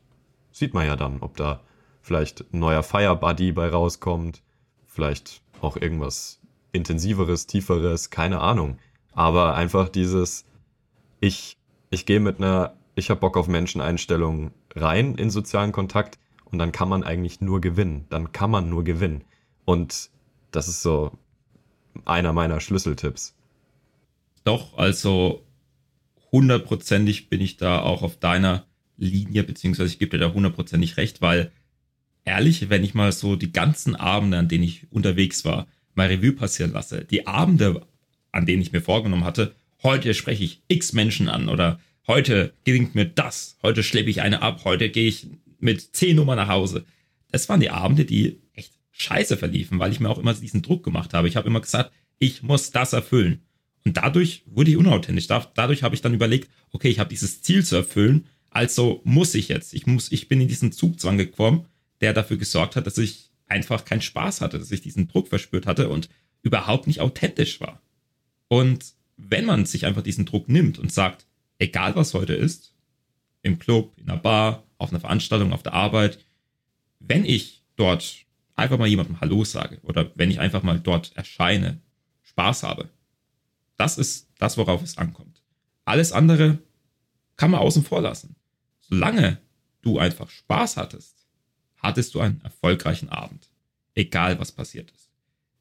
sieht 0.51 0.73
man 0.73 0.85
ja 0.85 0.95
dann, 0.95 1.21
ob 1.21 1.35
da 1.35 1.61
vielleicht 2.01 2.41
ein 2.53 2.59
neuer 2.59 2.83
Fire 2.83 3.15
Buddy 3.15 3.51
bei 3.51 3.69
rauskommt, 3.69 4.43
vielleicht 4.85 5.41
auch 5.61 5.77
irgendwas 5.77 6.39
intensiveres, 6.71 7.47
tieferes, 7.47 8.11
keine 8.11 8.41
Ahnung. 8.41 8.77
Aber 9.13 9.55
einfach 9.55 9.89
dieses, 9.89 10.45
ich, 11.19 11.57
ich 11.93 12.05
gehe 12.05 12.19
mit 12.19 12.39
einer, 12.39 12.75
ich 12.95 13.09
habe 13.09 13.19
Bock 13.19 13.37
auf 13.37 13.47
Menscheneinstellung 13.47 14.51
rein 14.75 15.15
in 15.15 15.29
sozialen 15.29 15.71
Kontakt 15.71 16.17
und 16.45 16.59
dann 16.59 16.71
kann 16.71 16.89
man 16.89 17.03
eigentlich 17.03 17.41
nur 17.41 17.61
gewinnen. 17.61 18.05
Dann 18.09 18.31
kann 18.31 18.51
man 18.51 18.69
nur 18.69 18.83
gewinnen. 18.83 19.23
Und 19.65 20.09
das 20.51 20.67
ist 20.67 20.81
so 20.81 21.17
einer 22.05 22.33
meiner 22.33 22.59
Schlüsseltipps. 22.59 23.35
Doch, 24.43 24.77
also 24.77 25.43
hundertprozentig 26.31 27.29
bin 27.29 27.41
ich 27.41 27.57
da 27.57 27.81
auch 27.81 28.01
auf 28.01 28.17
deiner 28.17 28.65
Linie, 28.97 29.43
beziehungsweise 29.43 29.89
ich 29.89 29.99
gebe 29.99 30.17
dir 30.17 30.25
da 30.25 30.33
hundertprozentig 30.33 30.97
recht, 30.97 31.21
weil 31.21 31.51
ehrlich, 32.25 32.69
wenn 32.69 32.83
ich 32.83 32.93
mal 32.93 33.11
so 33.11 33.35
die 33.35 33.51
ganzen 33.51 33.95
Abende, 33.95 34.37
an 34.37 34.47
denen 34.47 34.63
ich 34.63 34.91
unterwegs 34.91 35.45
war, 35.45 35.67
mal 35.95 36.07
Revue 36.07 36.33
passieren 36.33 36.73
lasse, 36.73 37.05
die 37.05 37.27
Abende, 37.27 37.85
an 38.31 38.45
denen 38.45 38.61
ich 38.61 38.71
mir 38.71 38.81
vorgenommen 38.81 39.25
hatte, 39.25 39.55
heute 39.83 40.13
spreche 40.13 40.43
ich 40.43 40.61
x 40.67 40.93
Menschen 40.93 41.29
an 41.29 41.49
oder 41.49 41.79
heute 42.07 42.53
gelingt 42.63 42.95
mir 42.95 43.05
das, 43.05 43.57
heute 43.61 43.83
schleppe 43.83 44.09
ich 44.09 44.21
eine 44.21 44.41
ab, 44.41 44.61
heute 44.63 44.89
gehe 44.89 45.07
ich 45.07 45.27
mit 45.59 45.95
zehn 45.95 46.15
Nummern 46.15 46.37
nach 46.37 46.49
Hause. 46.49 46.85
Das 47.31 47.47
waren 47.49 47.59
die 47.59 47.69
Abende, 47.69 48.05
die 48.05 48.41
scheiße 48.93 49.37
verliefen, 49.37 49.79
weil 49.79 49.91
ich 49.91 49.99
mir 49.99 50.09
auch 50.09 50.19
immer 50.19 50.33
diesen 50.33 50.61
Druck 50.61 50.83
gemacht 50.83 51.13
habe. 51.13 51.27
Ich 51.27 51.35
habe 51.35 51.47
immer 51.47 51.61
gesagt, 51.61 51.91
ich 52.19 52.43
muss 52.43 52.71
das 52.71 52.93
erfüllen. 52.93 53.41
Und 53.85 53.97
dadurch 53.97 54.43
wurde 54.45 54.71
ich 54.71 54.77
unauthentisch. 54.77 55.27
Dadurch 55.27 55.83
habe 55.83 55.95
ich 55.95 56.01
dann 56.01 56.13
überlegt, 56.13 56.49
okay, 56.71 56.89
ich 56.89 56.99
habe 56.99 57.09
dieses 57.09 57.41
Ziel 57.41 57.65
zu 57.65 57.75
erfüllen, 57.75 58.27
also 58.49 59.01
muss 59.03 59.35
ich 59.35 59.49
jetzt. 59.49 59.73
Ich 59.73 59.87
muss, 59.87 60.11
ich 60.11 60.27
bin 60.27 60.39
in 60.39 60.47
diesen 60.47 60.71
Zugzwang 60.71 61.17
gekommen, 61.17 61.65
der 61.99 62.13
dafür 62.13 62.37
gesorgt 62.37 62.75
hat, 62.75 62.87
dass 62.87 62.97
ich 62.97 63.31
einfach 63.47 63.83
keinen 63.83 64.01
Spaß 64.01 64.41
hatte, 64.41 64.59
dass 64.59 64.71
ich 64.71 64.81
diesen 64.81 65.07
Druck 65.07 65.27
verspürt 65.27 65.65
hatte 65.65 65.89
und 65.89 66.07
überhaupt 66.43 66.87
nicht 66.87 67.01
authentisch 67.01 67.59
war. 67.59 67.81
Und 68.47 68.93
wenn 69.29 69.45
man 69.45 69.65
sich 69.65 69.85
einfach 69.85 70.01
diesen 70.01 70.25
Druck 70.25 70.49
nimmt 70.49 70.79
und 70.79 70.91
sagt, 70.91 71.25
egal 71.59 71.95
was 71.95 72.13
heute 72.13 72.33
ist, 72.33 72.73
im 73.41 73.59
Club, 73.59 73.93
in 73.97 74.09
einer 74.09 74.19
Bar, 74.19 74.63
auf 74.77 74.91
einer 74.91 74.99
Veranstaltung, 74.99 75.53
auf 75.53 75.63
der 75.63 75.73
Arbeit, 75.73 76.19
wenn 76.99 77.25
ich 77.25 77.63
dort 77.75 78.25
einfach 78.55 78.77
mal 78.77 78.87
jemandem 78.87 79.19
Hallo 79.21 79.43
sage 79.43 79.79
oder 79.83 80.11
wenn 80.15 80.31
ich 80.31 80.39
einfach 80.39 80.63
mal 80.63 80.79
dort 80.79 81.15
erscheine, 81.15 81.79
Spaß 82.21 82.63
habe. 82.63 82.89
Das 83.77 83.97
ist 83.97 84.29
das, 84.37 84.57
worauf 84.57 84.81
es 84.81 84.97
ankommt. 84.97 85.41
Alles 85.85 86.11
andere 86.11 86.59
kann 87.35 87.51
man 87.51 87.59
außen 87.59 87.83
vor 87.83 88.01
lassen. 88.01 88.35
Solange 88.79 89.39
du 89.81 89.99
einfach 89.99 90.29
Spaß 90.29 90.77
hattest, 90.77 91.25
hattest 91.77 92.15
du 92.15 92.19
einen 92.21 92.41
erfolgreichen 92.41 93.09
Abend. 93.09 93.49
Egal, 93.95 94.39
was 94.39 94.51
passiert 94.51 94.91
ist. 94.91 95.09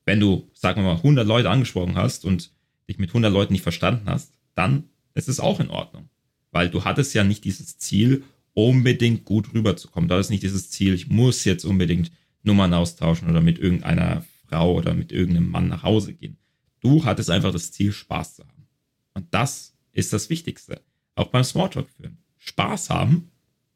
Wenn 0.04 0.20
du, 0.20 0.50
sagen 0.54 0.82
wir 0.82 0.92
mal, 0.92 0.96
100 0.96 1.26
Leute 1.26 1.50
angesprochen 1.50 1.96
hast 1.96 2.24
und 2.24 2.50
dich 2.88 2.98
mit 2.98 3.10
100 3.10 3.32
Leuten 3.32 3.52
nicht 3.52 3.62
verstanden 3.62 4.08
hast, 4.08 4.32
dann 4.54 4.90
ist 5.14 5.28
es 5.28 5.40
auch 5.40 5.60
in 5.60 5.70
Ordnung. 5.70 6.08
Weil 6.50 6.68
du 6.68 6.84
hattest 6.84 7.14
ja 7.14 7.24
nicht 7.24 7.44
dieses 7.44 7.78
Ziel, 7.78 8.24
unbedingt 8.54 9.24
gut 9.24 9.54
rüberzukommen. 9.54 10.08
Da 10.08 10.18
ist 10.18 10.30
nicht 10.30 10.42
dieses 10.42 10.70
Ziel, 10.70 10.94
ich 10.94 11.08
muss 11.08 11.44
jetzt 11.44 11.64
unbedingt 11.64 12.12
Nummern 12.42 12.74
austauschen 12.74 13.30
oder 13.30 13.40
mit 13.40 13.58
irgendeiner 13.58 14.24
Frau 14.48 14.74
oder 14.74 14.94
mit 14.94 15.12
irgendeinem 15.12 15.50
Mann 15.50 15.68
nach 15.68 15.82
Hause 15.82 16.12
gehen. 16.12 16.36
Du 16.80 17.04
hattest 17.04 17.30
einfach 17.30 17.52
das 17.52 17.72
Ziel, 17.72 17.92
Spaß 17.92 18.36
zu 18.36 18.42
haben. 18.46 18.66
Und 19.14 19.32
das 19.32 19.74
ist 19.92 20.12
das 20.12 20.28
Wichtigste. 20.28 20.80
Auch 21.14 21.28
beim 21.28 21.44
Smalltalk 21.44 21.88
führen. 21.88 22.18
Spaß 22.38 22.90
haben 22.90 23.30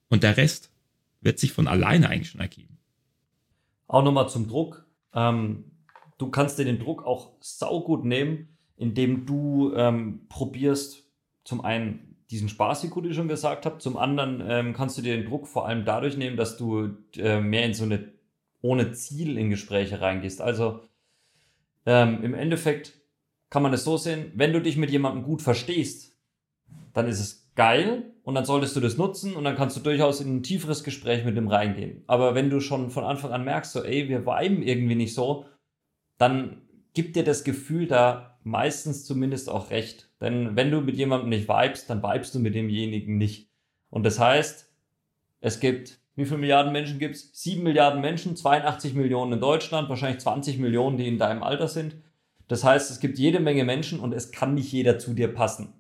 und 0.08 0.22
der 0.22 0.36
Rest 0.36 0.70
wird 1.20 1.38
sich 1.38 1.52
von 1.52 1.68
alleine 1.68 2.08
eigentlich 2.08 2.30
schon 2.30 2.40
ergeben. 2.40 2.78
Auch 3.86 4.02
nochmal 4.02 4.28
zum 4.28 4.48
Druck. 4.48 4.86
ähm, 5.14 5.64
du 6.18 6.30
kannst 6.30 6.58
dir 6.58 6.64
den 6.64 6.78
Druck 6.78 7.04
auch 7.04 7.32
saugut 7.40 8.04
nehmen, 8.04 8.55
indem 8.76 9.26
du 9.26 9.72
ähm, 9.74 10.26
probierst, 10.28 11.04
zum 11.44 11.64
einen 11.64 12.16
diesen 12.30 12.48
Spaß, 12.48 12.82
wie 12.82 12.88
gut 12.88 13.06
ich 13.06 13.14
schon 13.14 13.28
gesagt 13.28 13.66
habe, 13.66 13.78
zum 13.78 13.96
anderen 13.96 14.42
ähm, 14.46 14.72
kannst 14.72 14.98
du 14.98 15.02
dir 15.02 15.16
den 15.16 15.26
Druck 15.26 15.46
vor 15.46 15.66
allem 15.66 15.84
dadurch 15.84 16.16
nehmen, 16.16 16.36
dass 16.36 16.56
du 16.56 16.96
äh, 17.16 17.40
mehr 17.40 17.64
in 17.64 17.74
so 17.74 17.84
eine 17.84 18.12
ohne 18.62 18.92
Ziel 18.92 19.38
in 19.38 19.50
Gespräche 19.50 20.00
reingehst. 20.00 20.40
Also 20.40 20.80
ähm, 21.84 22.24
im 22.24 22.34
Endeffekt 22.34 22.94
kann 23.48 23.62
man 23.62 23.72
es 23.72 23.84
so 23.84 23.96
sehen, 23.96 24.32
wenn 24.34 24.52
du 24.52 24.60
dich 24.60 24.76
mit 24.76 24.90
jemandem 24.90 25.22
gut 25.22 25.40
verstehst, 25.40 26.18
dann 26.92 27.06
ist 27.06 27.20
es 27.20 27.52
geil 27.54 28.12
und 28.24 28.34
dann 28.34 28.44
solltest 28.44 28.74
du 28.74 28.80
das 28.80 28.96
nutzen 28.96 29.36
und 29.36 29.44
dann 29.44 29.56
kannst 29.56 29.76
du 29.76 29.80
durchaus 29.80 30.20
in 30.20 30.36
ein 30.36 30.42
tieferes 30.42 30.82
Gespräch 30.82 31.24
mit 31.24 31.36
dem 31.36 31.46
reingehen. 31.46 32.02
Aber 32.08 32.34
wenn 32.34 32.50
du 32.50 32.60
schon 32.60 32.90
von 32.90 33.04
Anfang 33.04 33.30
an 33.30 33.44
merkst, 33.44 33.72
so, 33.72 33.84
ey, 33.84 34.08
wir 34.08 34.26
viben 34.26 34.62
irgendwie 34.62 34.96
nicht 34.96 35.14
so, 35.14 35.46
dann 36.18 36.62
gibt 36.96 37.14
dir 37.14 37.24
das 37.24 37.44
Gefühl 37.44 37.86
da 37.86 38.38
meistens 38.42 39.04
zumindest 39.04 39.50
auch 39.50 39.70
recht. 39.70 40.08
Denn 40.20 40.56
wenn 40.56 40.70
du 40.70 40.80
mit 40.80 40.96
jemandem 40.96 41.28
nicht 41.28 41.46
vibest, 41.46 41.90
dann 41.90 42.02
vibest 42.02 42.34
du 42.34 42.38
mit 42.40 42.54
demjenigen 42.54 43.18
nicht. 43.18 43.50
Und 43.90 44.04
das 44.04 44.18
heißt, 44.18 44.72
es 45.40 45.60
gibt, 45.60 46.00
wie 46.14 46.24
viele 46.24 46.38
Milliarden 46.38 46.72
Menschen 46.72 46.98
gibt 46.98 47.16
es? 47.16 47.30
Sieben 47.34 47.64
Milliarden 47.64 48.00
Menschen, 48.00 48.34
82 48.34 48.94
Millionen 48.94 49.34
in 49.34 49.40
Deutschland, 49.40 49.90
wahrscheinlich 49.90 50.20
20 50.20 50.58
Millionen, 50.58 50.96
die 50.96 51.06
in 51.06 51.18
deinem 51.18 51.42
Alter 51.42 51.68
sind. 51.68 51.96
Das 52.48 52.64
heißt, 52.64 52.90
es 52.90 52.98
gibt 52.98 53.18
jede 53.18 53.40
Menge 53.40 53.64
Menschen 53.64 54.00
und 54.00 54.14
es 54.14 54.32
kann 54.32 54.54
nicht 54.54 54.72
jeder 54.72 54.98
zu 54.98 55.12
dir 55.12 55.28
passen. 55.28 55.74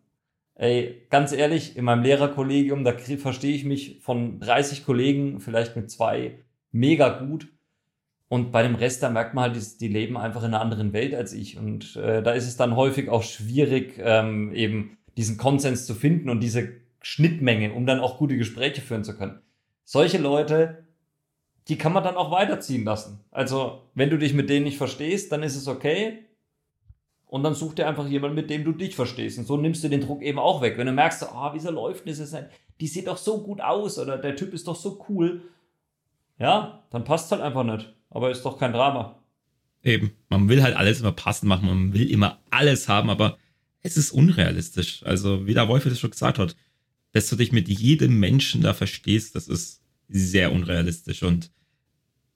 Ey, 0.54 1.06
ganz 1.08 1.32
ehrlich, 1.32 1.76
in 1.76 1.84
meinem 1.84 2.02
Lehrerkollegium, 2.02 2.84
da 2.84 2.92
verstehe 2.92 3.54
ich 3.54 3.64
mich 3.64 4.00
von 4.02 4.38
30 4.40 4.84
Kollegen 4.84 5.40
vielleicht 5.40 5.76
mit 5.76 5.90
zwei 5.90 6.44
mega 6.72 7.08
gut. 7.20 7.48
Und 8.28 8.50
bei 8.50 8.62
dem 8.62 8.74
Rest, 8.74 9.02
da 9.02 9.10
merkt 9.10 9.34
man 9.34 9.52
halt, 9.52 9.80
die, 9.80 9.88
leben 9.88 10.16
einfach 10.16 10.42
in 10.42 10.48
einer 10.48 10.60
anderen 10.60 10.92
Welt 10.92 11.14
als 11.14 11.32
ich. 11.32 11.58
Und 11.58 11.94
äh, 11.96 12.22
da 12.22 12.32
ist 12.32 12.48
es 12.48 12.56
dann 12.56 12.74
häufig 12.74 13.08
auch 13.08 13.22
schwierig, 13.22 13.94
ähm, 13.98 14.52
eben 14.52 14.98
diesen 15.16 15.36
Konsens 15.38 15.86
zu 15.86 15.94
finden 15.94 16.28
und 16.28 16.40
diese 16.40 16.72
Schnittmenge, 17.00 17.72
um 17.72 17.86
dann 17.86 18.00
auch 18.00 18.18
gute 18.18 18.36
Gespräche 18.36 18.80
führen 18.80 19.04
zu 19.04 19.16
können. 19.16 19.40
Solche 19.84 20.18
Leute, 20.18 20.86
die 21.68 21.78
kann 21.78 21.92
man 21.92 22.02
dann 22.02 22.16
auch 22.16 22.32
weiterziehen 22.32 22.84
lassen. 22.84 23.20
Also, 23.30 23.82
wenn 23.94 24.10
du 24.10 24.18
dich 24.18 24.34
mit 24.34 24.50
denen 24.50 24.64
nicht 24.64 24.78
verstehst, 24.78 25.30
dann 25.30 25.44
ist 25.44 25.56
es 25.56 25.68
okay. 25.68 26.24
Und 27.26 27.44
dann 27.44 27.54
such 27.54 27.74
dir 27.74 27.88
einfach 27.88 28.08
jemanden, 28.08 28.36
mit 28.36 28.50
dem 28.50 28.64
du 28.64 28.72
dich 28.72 28.96
verstehst. 28.96 29.38
Und 29.38 29.46
so 29.46 29.56
nimmst 29.56 29.84
du 29.84 29.88
den 29.88 30.00
Druck 30.00 30.22
eben 30.22 30.38
auch 30.38 30.62
weg. 30.62 30.78
Wenn 30.78 30.86
du 30.86 30.92
merkst, 30.92 31.22
ah, 31.24 31.50
oh, 31.50 31.54
wieso 31.54 31.70
läuft 31.70 32.08
das? 32.08 32.36
Die 32.80 32.86
sieht 32.86 33.06
doch 33.06 33.16
so 33.16 33.42
gut 33.42 33.60
aus 33.60 33.98
oder 33.98 34.18
der 34.18 34.36
Typ 34.36 34.52
ist 34.52 34.66
doch 34.68 34.76
so 34.76 35.04
cool. 35.08 35.42
Ja, 36.38 36.84
dann 36.90 37.04
passt 37.04 37.32
halt 37.32 37.42
einfach 37.42 37.64
nicht. 37.64 37.95
Aber 38.16 38.30
ist 38.30 38.42
doch 38.42 38.58
kein 38.58 38.72
Drama. 38.72 39.16
Eben. 39.82 40.12
Man 40.28 40.48
will 40.48 40.62
halt 40.62 40.76
alles 40.76 41.00
immer 41.00 41.12
passend 41.12 41.48
machen. 41.48 41.68
Man 41.68 41.94
will 41.94 42.10
immer 42.10 42.40
alles 42.50 42.88
haben, 42.88 43.10
aber 43.10 43.38
es 43.82 43.96
ist 43.96 44.10
unrealistisch. 44.10 45.02
Also, 45.04 45.46
wie 45.46 45.54
der 45.54 45.68
Wolf 45.68 45.84
das 45.84 46.00
schon 46.00 46.10
gesagt 46.10 46.38
hat, 46.38 46.56
dass 47.12 47.28
du 47.28 47.36
dich 47.36 47.52
mit 47.52 47.68
jedem 47.68 48.18
Menschen 48.18 48.62
da 48.62 48.74
verstehst, 48.74 49.34
das 49.34 49.48
ist 49.48 49.82
sehr 50.08 50.52
unrealistisch. 50.52 51.22
Und 51.22 51.52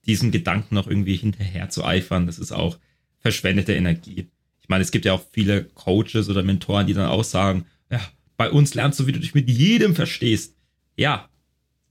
diesem 0.05 0.31
Gedanken 0.31 0.75
noch 0.75 0.87
irgendwie 0.87 1.15
hinterher 1.15 1.69
zu 1.69 1.83
eifern, 1.83 2.25
das 2.25 2.39
ist 2.39 2.51
auch 2.51 2.77
verschwendete 3.19 3.73
Energie 3.73 4.29
meine, 4.71 4.81
es 4.81 4.89
gibt 4.89 5.05
ja 5.05 5.13
auch 5.13 5.23
viele 5.31 5.65
Coaches 5.65 6.29
oder 6.29 6.41
Mentoren, 6.41 6.87
die 6.87 6.93
dann 6.93 7.05
auch 7.05 7.23
sagen, 7.23 7.65
ja, 7.91 8.01
bei 8.37 8.49
uns 8.49 8.73
lernst 8.73 8.99
du, 8.99 9.05
wie 9.05 9.11
du 9.11 9.19
dich 9.19 9.35
mit 9.35 9.47
jedem 9.47 9.93
verstehst. 9.93 10.55
Ja, 10.95 11.29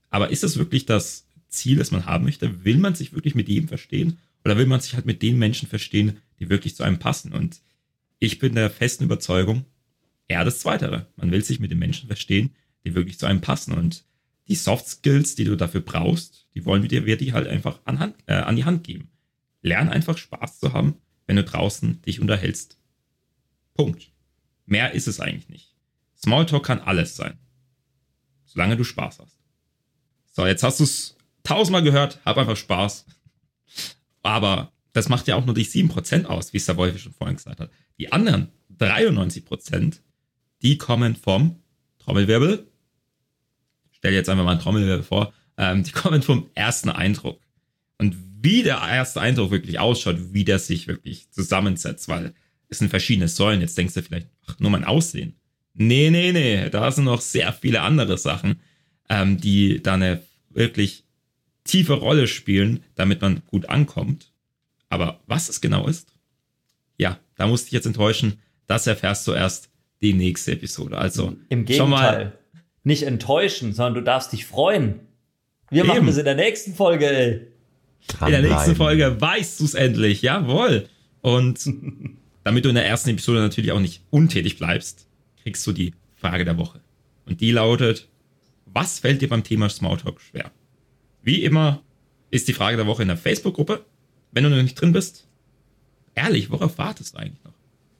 aber 0.09 0.31
ist 0.31 0.43
das 0.43 0.57
wirklich 0.57 0.85
das 0.85 1.25
Ziel, 1.51 1.77
das 1.77 1.91
man 1.91 2.05
haben 2.05 2.23
möchte? 2.23 2.65
Will 2.65 2.77
man 2.77 2.95
sich 2.95 3.13
wirklich 3.13 3.35
mit 3.35 3.47
jedem 3.47 3.67
verstehen? 3.67 4.17
Oder 4.43 4.57
will 4.57 4.65
man 4.65 4.79
sich 4.79 4.95
halt 4.95 5.05
mit 5.05 5.21
den 5.21 5.37
Menschen 5.37 5.67
verstehen, 5.67 6.17
die 6.39 6.49
wirklich 6.49 6.75
zu 6.75 6.83
einem 6.83 6.99
passen? 6.99 7.31
Und 7.31 7.61
ich 8.19 8.39
bin 8.39 8.55
der 8.55 8.69
festen 8.69 9.03
Überzeugung, 9.03 9.65
eher 10.27 10.43
das 10.43 10.59
Zweitere. 10.59 11.07
Man 11.15 11.31
will 11.31 11.43
sich 11.43 11.59
mit 11.59 11.71
den 11.71 11.79
Menschen 11.79 12.07
verstehen, 12.07 12.51
die 12.83 12.95
wirklich 12.95 13.19
zu 13.19 13.27
einem 13.27 13.41
passen. 13.41 13.73
Und 13.73 14.03
die 14.47 14.55
Soft 14.55 14.87
Skills, 14.87 15.35
die 15.35 15.43
du 15.43 15.55
dafür 15.55 15.81
brauchst, 15.81 16.47
die 16.55 16.65
wollen 16.65 16.81
wir 16.81 16.89
dir, 16.89 17.05
wir 17.05 17.17
die 17.17 17.33
halt 17.33 17.47
einfach 17.47 17.79
an, 17.85 17.99
Hand, 17.99 18.15
äh, 18.25 18.33
an 18.33 18.55
die 18.55 18.65
Hand 18.65 18.83
geben. 18.83 19.11
Lern 19.61 19.89
einfach 19.89 20.17
Spaß 20.17 20.59
zu 20.59 20.73
haben 20.73 20.95
wenn 21.31 21.37
du 21.37 21.45
draußen 21.45 22.01
dich 22.01 22.19
unterhältst. 22.19 22.77
Punkt. 23.73 24.11
Mehr 24.65 24.91
ist 24.91 25.07
es 25.07 25.21
eigentlich 25.21 25.47
nicht. 25.47 25.73
Smalltalk 26.17 26.65
kann 26.65 26.81
alles 26.81 27.15
sein. 27.15 27.39
Solange 28.43 28.75
du 28.75 28.83
Spaß 28.83 29.19
hast. 29.19 29.37
So, 30.33 30.45
jetzt 30.45 30.61
hast 30.61 30.81
du 30.81 30.83
es 30.83 31.15
tausendmal 31.43 31.83
gehört, 31.83 32.19
hab 32.25 32.37
einfach 32.37 32.57
Spaß. 32.57 33.05
Aber 34.23 34.71
das 34.93 35.09
macht 35.09 35.27
ja 35.27 35.35
auch 35.35 35.45
nur 35.45 35.55
die 35.55 35.65
7% 35.65 36.25
aus, 36.25 36.53
wie 36.53 36.77
Wolf 36.77 36.99
schon 36.99 37.13
vorhin 37.13 37.37
gesagt 37.37 37.59
hat. 37.59 37.71
Die 37.97 38.11
anderen 38.11 38.49
93%, 38.77 39.99
die 40.61 40.77
kommen 40.77 41.15
vom 41.15 41.57
Trommelwirbel. 41.99 42.67
Stell 43.91 44.11
dir 44.11 44.17
jetzt 44.17 44.29
einfach 44.29 44.43
mal 44.43 44.51
einen 44.51 44.59
Trommelwirbel 44.59 45.03
vor. 45.03 45.33
Ähm, 45.57 45.83
die 45.83 45.91
kommen 45.91 46.21
vom 46.21 46.49
ersten 46.55 46.89
Eindruck. 46.89 47.39
Und 47.97 48.15
wie 48.41 48.63
der 48.63 48.77
erste 48.77 49.21
Eindruck 49.21 49.51
wirklich 49.51 49.79
ausschaut, 49.79 50.33
wie 50.33 50.43
der 50.43 50.59
sich 50.59 50.87
wirklich 50.87 51.29
zusammensetzt, 51.29 52.09
weil 52.09 52.33
es 52.67 52.79
sind 52.79 52.89
verschiedene 52.89 53.27
Säulen. 53.27 53.61
Jetzt 53.61 53.77
denkst 53.77 53.93
du 53.93 54.01
vielleicht, 54.01 54.27
ach, 54.47 54.59
nur 54.59 54.71
mein 54.71 54.85
Aussehen. 54.85 55.35
Nee, 55.73 56.09
nee, 56.09 56.31
nee, 56.31 56.69
da 56.69 56.91
sind 56.91 57.05
noch 57.05 57.21
sehr 57.21 57.53
viele 57.53 57.81
andere 57.81 58.17
Sachen, 58.17 58.59
ähm, 59.09 59.39
die 59.39 59.81
da 59.81 59.93
eine 59.93 60.21
wirklich 60.49 61.05
tiefe 61.71 61.93
Rolle 61.93 62.27
spielen, 62.27 62.83
damit 62.95 63.21
man 63.21 63.41
gut 63.47 63.69
ankommt. 63.69 64.31
Aber 64.89 65.21
was 65.25 65.47
es 65.47 65.61
genau 65.61 65.87
ist, 65.87 66.13
ja, 66.97 67.17
da 67.37 67.47
musste 67.47 67.67
ich 67.67 67.73
jetzt 67.73 67.85
enttäuschen. 67.85 68.39
Das 68.67 68.87
erfährst 68.87 69.25
du 69.27 69.31
erst 69.31 69.69
die 70.01 70.13
nächste 70.13 70.51
Episode. 70.51 70.97
Also 70.97 71.35
im 71.49 71.65
Gegenteil, 71.65 72.33
nicht 72.83 73.03
enttäuschen, 73.03 73.73
sondern 73.73 73.93
du 73.93 74.01
darfst 74.01 74.33
dich 74.33 74.45
freuen. 74.45 74.99
Wir 75.69 75.83
Eben. 75.83 75.87
machen 75.87 76.07
das 76.07 76.17
in 76.17 76.25
der 76.25 76.35
nächsten 76.35 76.73
Folge, 76.73 77.09
ey. 77.09 77.47
In 78.25 78.31
der 78.31 78.41
nächsten 78.41 78.75
Folge 78.75 79.21
weißt 79.21 79.59
du 79.59 79.65
es 79.65 79.73
endlich. 79.73 80.21
Jawohl. 80.21 80.87
Und 81.21 81.69
damit 82.43 82.65
du 82.65 82.69
in 82.69 82.75
der 82.75 82.85
ersten 82.85 83.11
Episode 83.11 83.39
natürlich 83.39 83.71
auch 83.71 83.79
nicht 83.79 84.01
untätig 84.09 84.57
bleibst, 84.57 85.07
kriegst 85.43 85.65
du 85.65 85.71
die 85.71 85.93
Frage 86.15 86.43
der 86.43 86.57
Woche. 86.57 86.81
Und 87.25 87.39
die 87.39 87.51
lautet, 87.51 88.09
was 88.65 88.99
fällt 88.99 89.21
dir 89.21 89.29
beim 89.29 89.43
Thema 89.43 89.69
Smalltalk 89.69 90.19
schwer? 90.19 90.51
Wie 91.23 91.43
immer 91.43 91.81
ist 92.29 92.47
die 92.47 92.53
Frage 92.53 92.77
der 92.77 92.87
Woche 92.87 93.01
in 93.01 93.07
der 93.07 93.17
Facebook-Gruppe. 93.17 93.85
Wenn 94.31 94.43
du 94.43 94.49
noch 94.49 94.61
nicht 94.61 94.79
drin 94.79 94.93
bist, 94.93 95.27
ehrlich, 96.15 96.49
worauf 96.49 96.77
wartest 96.77 97.13
du 97.13 97.19
eigentlich 97.19 97.43
noch? 97.43 97.53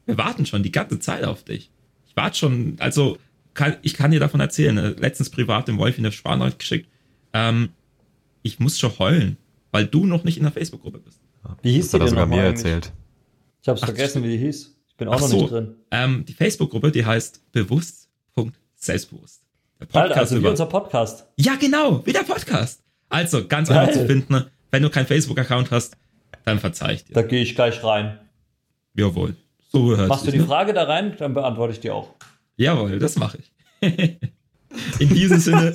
Wir 0.05 0.17
warten 0.17 0.45
schon 0.45 0.63
die 0.63 0.71
ganze 0.71 0.99
Zeit 0.99 1.23
auf 1.23 1.43
dich. 1.43 1.69
Ich 2.07 2.15
warte 2.15 2.37
schon, 2.37 2.75
also 2.79 3.17
kann, 3.53 3.75
ich 3.81 3.93
kann 3.93 4.11
dir 4.11 4.19
davon 4.19 4.39
erzählen. 4.39 4.77
Äh, 4.77 4.89
letztens 4.91 5.29
privat 5.29 5.67
dem 5.67 5.77
Wolf 5.77 5.97
in 5.97 6.03
der 6.03 6.11
Sparnachricht 6.11 6.59
geschickt. 6.59 6.89
Ähm, 7.33 7.69
ich 8.43 8.59
muss 8.59 8.79
schon 8.79 8.97
heulen 8.97 9.37
weil 9.71 9.87
du 9.87 10.05
noch 10.05 10.23
nicht 10.23 10.37
in 10.37 10.43
der 10.43 10.51
Facebook-Gruppe 10.51 10.99
bist. 10.99 11.19
Wie 11.61 11.71
hieß 11.73 11.91
das 11.91 11.99
die 11.99 12.05
er 12.05 12.09
sogar 12.09 12.25
mir 12.25 12.43
eigentlich? 12.43 12.65
erzählt. 12.65 12.91
Ich 13.61 13.67
habe 13.67 13.79
es 13.79 13.85
vergessen, 13.85 14.23
wie 14.23 14.29
die 14.29 14.37
hieß. 14.37 14.75
Ich 14.87 14.95
bin 14.97 15.07
auch 15.07 15.13
Ach 15.13 15.21
noch 15.21 15.27
so, 15.27 15.37
nicht 15.37 15.51
drin. 15.51 15.75
Ähm, 15.91 16.25
die 16.25 16.33
Facebook-Gruppe, 16.33 16.91
die 16.91 17.05
heißt 17.05 17.51
bewusst.selbstbewusst. 17.51 19.41
Der 19.79 19.85
Podcast 19.85 20.09
Alter, 20.09 20.19
also 20.19 20.35
über... 20.35 20.47
wie 20.47 20.51
unser 20.51 20.65
Podcast. 20.67 21.25
Ja, 21.37 21.55
genau, 21.55 22.05
wie 22.05 22.13
der 22.13 22.23
Podcast. 22.23 22.83
Also, 23.11 23.45
ganz 23.45 23.69
einfach 23.69 23.93
zu 23.93 24.07
finden. 24.07 24.45
Wenn 24.71 24.83
du 24.83 24.89
keinen 24.89 25.05
Facebook-Account 25.05 25.69
hast, 25.69 25.97
dann 26.45 26.59
verzeih 26.59 26.93
ich 26.93 27.03
dir. 27.03 27.13
Da 27.13 27.21
gehe 27.21 27.41
ich 27.41 27.55
gleich 27.55 27.83
rein. 27.83 28.17
Jawohl. 28.95 29.35
So 29.69 29.95
hört 29.95 30.07
Machst 30.07 30.25
du 30.25 30.31
die 30.31 30.39
ne? 30.39 30.45
Frage 30.45 30.73
da 30.73 30.83
rein, 30.83 31.15
dann 31.17 31.33
beantworte 31.33 31.73
ich 31.73 31.81
die 31.81 31.91
auch. 31.91 32.15
Jawohl, 32.55 32.99
das 32.99 33.17
mache 33.17 33.39
ich. 33.39 33.51
in 34.99 35.09
diesem 35.09 35.39
Sinne, 35.39 35.73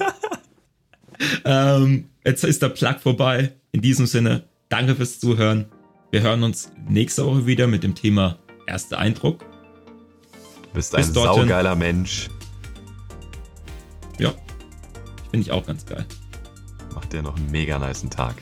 ähm, 1.45 2.09
jetzt 2.25 2.43
ist 2.43 2.63
der 2.63 2.71
Plug 2.71 2.97
vorbei. 3.01 3.53
In 3.73 3.83
diesem 3.83 4.07
Sinne, 4.07 4.45
danke 4.71 4.95
fürs 4.95 5.21
Zuhören. 5.21 5.67
Wir 6.11 6.23
hören 6.23 6.43
uns 6.43 6.73
nächste 6.89 7.27
Woche 7.27 7.47
wieder 7.47 7.67
mit 7.67 7.83
dem 7.83 7.95
Thema 7.95 8.39
Erster 8.67 8.99
Eindruck. 8.99 9.41
Du 10.63 10.69
bist 10.73 10.95
ein 10.95 11.05
saugeiler 11.05 11.77
Mensch. 11.77 12.29
Ja, 14.19 14.33
finde 15.31 15.45
ich 15.45 15.53
auch 15.53 15.67
ganz 15.67 15.85
geil. 15.85 16.07
Macht 17.07 17.13
dir 17.13 17.23
noch 17.23 17.37
einen 17.37 17.53
mega 17.53 17.79
niceen 17.79 18.11
Tag. 18.11 18.35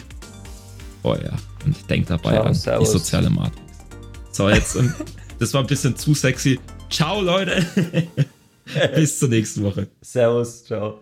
Oh 1.03 1.14
ja, 1.22 1.33
und 1.66 1.77
ich 1.77 1.85
denke 1.85 2.09
dabei 2.09 2.31
Ciao, 2.31 2.44
an 2.44 2.55
servus. 2.55 2.92
die 2.92 2.98
soziale 2.98 3.29
Matrix. 3.29 3.61
So, 4.33 4.48
jetzt, 4.48 4.79
das 5.38 5.53
war 5.53 5.61
ein 5.61 5.66
bisschen 5.66 5.94
zu 5.98 6.14
sexy. 6.14 6.59
Ciao, 6.88 7.20
Leute. 7.20 7.62
Bis 8.94 9.18
zur 9.18 9.29
nächsten 9.29 9.64
Woche. 9.64 9.88
Servus, 10.00 10.64
ciao. 10.64 11.00